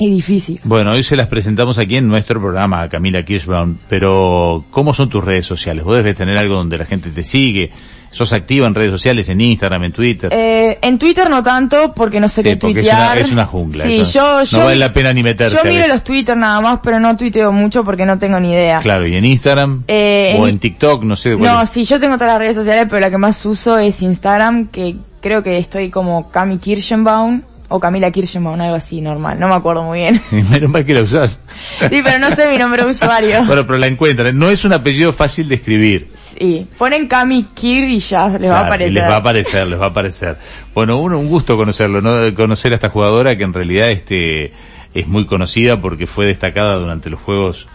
es 0.00 0.10
difícil. 0.10 0.60
Bueno, 0.64 0.92
hoy 0.92 1.02
se 1.02 1.16
las 1.16 1.28
presentamos 1.28 1.78
aquí 1.78 1.96
en 1.96 2.08
nuestro 2.08 2.40
programa, 2.40 2.88
Camila 2.88 3.24
Kirschbaum, 3.24 3.76
pero 3.88 4.64
¿cómo 4.70 4.92
son 4.94 5.08
tus 5.08 5.22
redes 5.24 5.46
sociales? 5.46 5.84
Vos 5.84 5.96
debes 5.96 6.16
tener 6.16 6.36
algo 6.38 6.54
donde 6.56 6.78
la 6.78 6.84
gente 6.86 7.10
te 7.10 7.22
sigue. 7.22 7.70
¿Sos 8.10 8.34
activa 8.34 8.66
en 8.66 8.74
redes 8.74 8.90
sociales, 8.90 9.26
en 9.30 9.40
Instagram, 9.40 9.84
en 9.84 9.92
Twitter? 9.92 10.30
Eh, 10.34 10.78
en 10.82 10.98
Twitter 10.98 11.30
no 11.30 11.42
tanto, 11.42 11.94
porque 11.94 12.20
no 12.20 12.28
sé 12.28 12.42
Sí, 12.42 12.48
qué 12.50 12.56
porque 12.58 12.80
es 12.80 12.84
tuitear. 12.84 13.12
una- 13.16 13.20
es 13.22 13.30
una 13.30 13.46
jungla, 13.46 13.84
Sí, 13.84 14.02
yo, 14.12 14.42
No 14.52 14.64
vale 14.66 14.76
la 14.76 14.92
pena 14.92 15.14
ni 15.14 15.22
meterse 15.22 15.56
Yo 15.56 15.64
miro 15.70 15.86
los 15.88 16.04
Twitter 16.04 16.36
nada 16.36 16.60
más, 16.60 16.80
pero 16.82 17.00
no 17.00 17.16
tuiteo 17.16 17.50
mucho 17.52 17.84
porque 17.86 18.04
no 18.04 18.18
tengo 18.18 18.38
ni 18.38 18.52
idea. 18.52 18.80
Claro, 18.80 19.06
¿y 19.06 19.14
en 19.14 19.24
Instagram? 19.24 19.84
Eh, 19.88 20.36
¿O 20.38 20.46
en- 20.46 20.54
en 20.56 20.58
TikTok? 20.58 21.04
No 21.04 21.16
sé. 21.16 21.36
No, 21.38 21.62
es. 21.62 21.70
sí, 21.70 21.84
yo 21.84 21.98
tengo 21.98 22.16
todas 22.16 22.32
las 22.32 22.38
redes 22.38 22.56
sociales, 22.56 22.84
pero 22.86 23.00
la 23.00 23.08
que 23.08 23.16
más 23.16 23.46
uso 23.46 23.78
es 23.78 24.02
Instagram, 24.02 24.66
que 24.66 24.96
creo 25.22 25.42
que 25.42 25.56
estoy 25.56 25.88
como 25.88 26.30
Cami 26.30 26.58
Kirschenbaum 26.58 27.40
o 27.72 27.80
Camila 27.80 28.10
Kirschenbaum, 28.10 28.60
algo 28.60 28.76
así 28.76 29.00
normal, 29.00 29.40
no 29.40 29.48
me 29.48 29.54
acuerdo 29.54 29.82
muy 29.82 30.00
bien. 30.00 30.22
Menos 30.50 30.70
mal 30.70 30.84
que 30.84 30.94
la 30.94 31.02
usás. 31.02 31.40
Sí, 31.88 32.00
pero 32.04 32.18
no 32.18 32.34
sé 32.34 32.50
mi 32.50 32.58
nombre 32.58 32.82
de 32.82 32.90
usuario. 32.90 33.42
Bueno, 33.52 33.66
pero 33.66 33.78
la 33.78 33.86
encuentran. 33.86 34.38
No 34.38 34.50
es 34.50 34.64
un 34.64 34.72
apellido 34.72 35.12
fácil 35.12 35.48
de 35.48 35.56
escribir. 35.56 36.10
Sí, 36.14 36.66
ponen 36.78 37.08
Cami 37.08 37.48
Kir 37.54 37.88
y 37.90 37.98
ya 37.98 38.28
les 38.38 38.50
va 38.50 38.60
a 38.60 38.66
aparecer. 38.66 38.94
Les 38.94 39.10
va 39.10 39.14
a 39.14 39.18
aparecer, 39.18 39.66
les 39.66 39.80
va 39.80 39.86
a 39.86 39.88
aparecer. 39.88 40.36
Bueno, 40.74 40.98
uno, 40.98 41.18
un 41.18 41.28
gusto 41.28 41.56
conocerlo, 41.56 42.00
¿no? 42.00 42.34
Conocer 42.34 42.72
a 42.72 42.76
esta 42.76 42.88
jugadora 42.88 43.36
que 43.36 43.42
en 43.42 43.52
realidad 43.52 43.90
este, 43.90 44.52
es 44.94 45.06
muy 45.06 45.26
conocida 45.26 45.80
porque 45.80 46.06
fue 46.06 46.26
destacada 46.26 46.76
durante 46.76 47.10
los 47.10 47.20
Juegos 47.20 47.66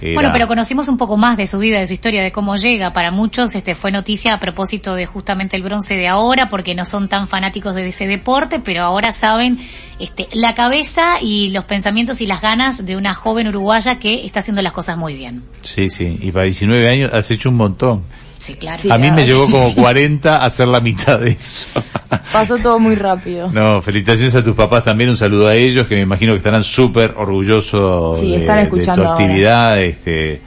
Era- 0.00 0.14
Bueno, 0.14 0.30
pero 0.32 0.46
conocimos 0.48 0.88
un 0.88 0.96
poco 0.98 1.16
más 1.16 1.36
de 1.36 1.46
su 1.46 1.58
vida, 1.58 1.80
de 1.80 1.86
su 1.86 1.92
historia, 1.92 2.22
de 2.22 2.32
cómo 2.32 2.56
llega. 2.56 2.92
Para 2.92 3.10
muchos 3.10 3.54
este 3.54 3.74
fue 3.74 3.90
noticia 3.92 4.34
a 4.34 4.40
propósito 4.40 4.94
de 4.94 5.06
justamente 5.06 5.56
el 5.56 5.62
bronce 5.62 5.94
de 5.96 6.08
ahora, 6.08 6.48
porque 6.48 6.74
no 6.74 6.84
son 6.84 7.08
tan 7.08 7.28
fanáticos 7.28 7.74
de 7.74 7.88
ese 7.88 8.06
deporte, 8.06 8.60
pero 8.60 8.82
ahora 8.82 9.12
saben 9.12 9.58
este 9.98 10.28
la 10.32 10.54
cabeza 10.54 11.16
y 11.22 11.50
los 11.50 11.64
pensamientos 11.64 12.20
y 12.20 12.26
las 12.26 12.40
ganas 12.40 12.84
de 12.84 12.96
una 12.96 13.14
joven 13.14 13.48
uruguaya 13.48 13.98
que 13.98 14.26
está 14.26 14.40
haciendo 14.40 14.62
las 14.62 14.72
cosas 14.72 14.96
muy 14.98 15.14
bien. 15.14 15.42
Sí, 15.62 15.88
sí. 15.88 16.18
Y 16.20 16.30
para 16.32 16.44
19 16.44 16.88
años 16.88 17.12
has 17.12 17.30
hecho 17.30 17.48
un 17.48 17.56
montón. 17.56 18.02
Sí, 18.42 18.54
claro. 18.54 18.76
Sí. 18.82 18.90
a 18.90 18.98
mí 18.98 19.08
me 19.12 19.24
llegó 19.24 19.48
como 19.48 19.72
40 19.76 20.38
a 20.38 20.40
hacer 20.46 20.66
la 20.66 20.80
mitad 20.80 21.20
de 21.20 21.30
eso. 21.30 21.80
Pasó 22.32 22.58
todo 22.58 22.80
muy 22.80 22.96
rápido. 22.96 23.48
No, 23.52 23.80
felicitaciones 23.80 24.34
a 24.34 24.42
tus 24.42 24.56
papás 24.56 24.82
también, 24.84 25.10
un 25.10 25.16
saludo 25.16 25.46
a 25.46 25.54
ellos, 25.54 25.86
que 25.86 25.94
me 25.94 26.00
imagino 26.00 26.32
que 26.32 26.38
estarán 26.38 26.64
súper 26.64 27.14
orgullosos 27.16 28.18
Sí, 28.18 28.32
de, 28.32 28.38
están 28.38 28.56
de 28.56 28.62
escuchando 28.64 29.02
tu 29.04 29.08
ahora. 29.10 29.24
actividad, 29.24 29.80
este, 29.80 30.40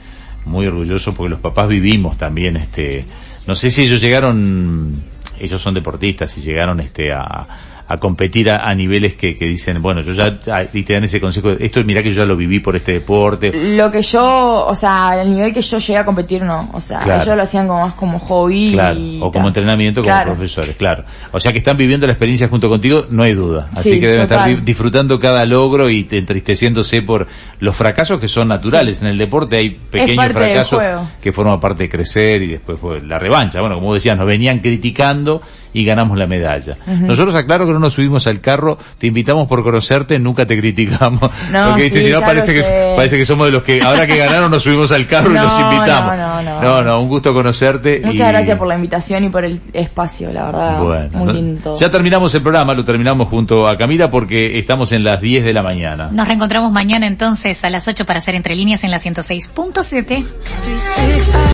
muy 0.44 0.66
orgullosos 0.66 1.14
porque 1.14 1.30
los 1.30 1.40
papás 1.40 1.68
vivimos 1.68 2.18
también, 2.18 2.58
este, 2.58 3.06
no 3.46 3.54
sé 3.56 3.70
si 3.70 3.84
ellos 3.84 3.98
llegaron, 4.02 5.02
ellos 5.40 5.62
son 5.62 5.72
deportistas 5.72 6.36
y 6.36 6.42
llegaron, 6.42 6.78
este, 6.80 7.12
a, 7.14 7.46
a 7.88 7.96
competir 7.98 8.50
a, 8.50 8.68
a 8.68 8.74
niveles 8.74 9.14
que, 9.14 9.36
que 9.36 9.46
dicen, 9.46 9.80
bueno, 9.80 10.00
yo 10.00 10.12
ya, 10.12 10.38
y 10.72 10.82
te 10.82 10.94
dan 10.94 11.04
ese 11.04 11.20
consejo, 11.20 11.50
esto 11.50 11.82
mirá 11.84 12.02
que 12.02 12.10
yo 12.10 12.22
ya 12.22 12.26
lo 12.26 12.36
viví 12.36 12.58
por 12.60 12.74
este 12.76 12.92
deporte, 12.94 13.52
Lo 13.76 13.90
que 13.92 14.02
yo, 14.02 14.66
o 14.66 14.74
sea, 14.74 15.20
el 15.22 15.30
nivel 15.30 15.52
que 15.54 15.60
yo 15.62 15.78
llegué 15.78 15.98
a 15.98 16.04
competir 16.04 16.42
no, 16.42 16.68
o 16.72 16.80
sea, 16.80 17.00
Claro. 17.00 17.22
ellos 17.22 17.36
lo 17.36 17.42
hacían 17.42 17.66
como 17.68 17.80
más 17.82 17.94
como 17.94 18.18
hobby 18.18 18.72
Claro, 18.72 18.98
y 18.98 19.18
o 19.22 19.30
como 19.30 19.48
entrenamiento 19.48 20.02
como 20.02 20.12
Claro. 20.12 20.32
profesores, 20.34 20.74
claro. 20.76 21.04
O 21.32 21.38
sea 21.40 21.52
que 21.52 21.58
están 21.58 21.76
viviendo 21.76 22.06
la 22.06 22.12
experiencia 22.14 22.48
junto 22.48 22.68
contigo, 22.68 23.06
no 23.10 23.22
hay 23.22 23.34
duda. 23.34 23.68
Así 23.74 23.92
Sí, 23.92 24.00
que 24.00 24.06
deben 24.06 24.22
estar 24.22 24.38
total. 24.48 24.64
disfrutando 24.64 25.20
cada 25.20 25.44
logro 25.44 25.88
y 25.90 26.04
te- 26.04 26.18
entristeciéndose 26.18 27.02
por 27.02 27.26
los 27.60 27.76
fracasos 27.76 28.18
que 28.20 28.28
son 28.28 28.48
naturales. 28.48 29.00
En 29.02 29.08
el 29.08 29.18
deporte 29.18 29.56
hay 29.56 29.70
pequeños 29.70 30.26
fracasos 30.32 30.80
que 31.22 31.32
forman 31.32 31.60
parte 31.60 31.84
de 31.84 31.88
crecer 31.88 32.42
y 32.42 32.48
después 32.48 32.78
fue 32.80 33.00
la 33.00 33.18
revancha. 33.18 33.60
Bueno, 33.60 33.76
como 33.76 33.94
decías, 33.94 34.16
nos 34.18 34.26
venían 34.26 34.58
criticando 34.58 35.40
y 35.72 35.84
ganamos 35.84 36.16
la 36.18 36.26
medalla. 36.26 36.76
Nosotros, 36.86 37.34
aclaro 37.34 37.66
que 37.66 37.72
no 37.72 37.78
nos 37.78 37.94
subimos 37.94 38.26
al 38.26 38.40
carro, 38.40 38.78
te 38.98 39.06
invitamos 39.06 39.46
por 39.48 39.62
conocerte, 39.62 40.18
nunca 40.18 40.46
te 40.46 40.58
criticamos. 40.58 41.30
No, 41.50 41.70
Porque 41.70 41.90
sí, 41.90 42.00
si 42.06 42.10
no 42.10 42.20
parece 42.20 42.52
que, 42.54 42.94
parece 42.96 43.16
que 43.18 43.24
somos 43.24 43.46
de 43.46 43.52
los 43.52 43.62
que 43.62 43.80
ahora 43.80 44.06
que 44.06 44.16
ganaron 44.16 44.50
nos 44.50 44.62
subimos 44.62 44.90
al 44.92 45.06
carro 45.06 45.30
y 45.30 45.34
los 45.38 45.60
invitamos. 45.60 46.16
no, 46.16 46.42
no, 46.42 46.60
no. 46.60 46.60
no, 46.62 46.82
no, 46.82 47.00
un 47.00 47.08
gusto 47.08 47.32
conocerte. 47.32 48.00
Muchas 48.04 48.28
y- 48.28 48.32
gracias 48.32 48.58
por 48.58 48.66
la 48.68 48.74
invitación 48.74 49.24
y 49.24 49.28
por 49.28 49.44
el 49.44 49.60
espacio, 49.72 50.32
la 50.32 50.46
verdad, 50.46 50.80
bueno, 50.82 51.08
muy 51.12 51.26
¿no? 51.26 51.32
lindo. 51.32 51.76
ya 51.78 51.90
terminamos 51.90 52.34
el 52.34 52.42
programa, 52.42 52.74
lo 52.74 52.84
terminamos 52.84 53.28
junto 53.28 53.68
a 53.68 53.76
Camila 53.76 54.10
porque 54.10 54.58
estamos 54.58 54.92
en 54.92 55.04
las 55.04 55.20
10 55.20 55.44
de 55.44 55.52
la 55.52 55.62
mañana. 55.62 56.08
Nos 56.10 56.26
reencontramos 56.26 56.72
mañana 56.72 57.06
entonces 57.06 57.62
a 57.64 57.70
las 57.70 57.86
8 57.86 58.04
para 58.04 58.18
hacer 58.18 58.34
entre 58.34 58.54
líneas 58.56 58.82
en 58.84 58.90
la 58.90 58.98
106.7. 58.98 60.24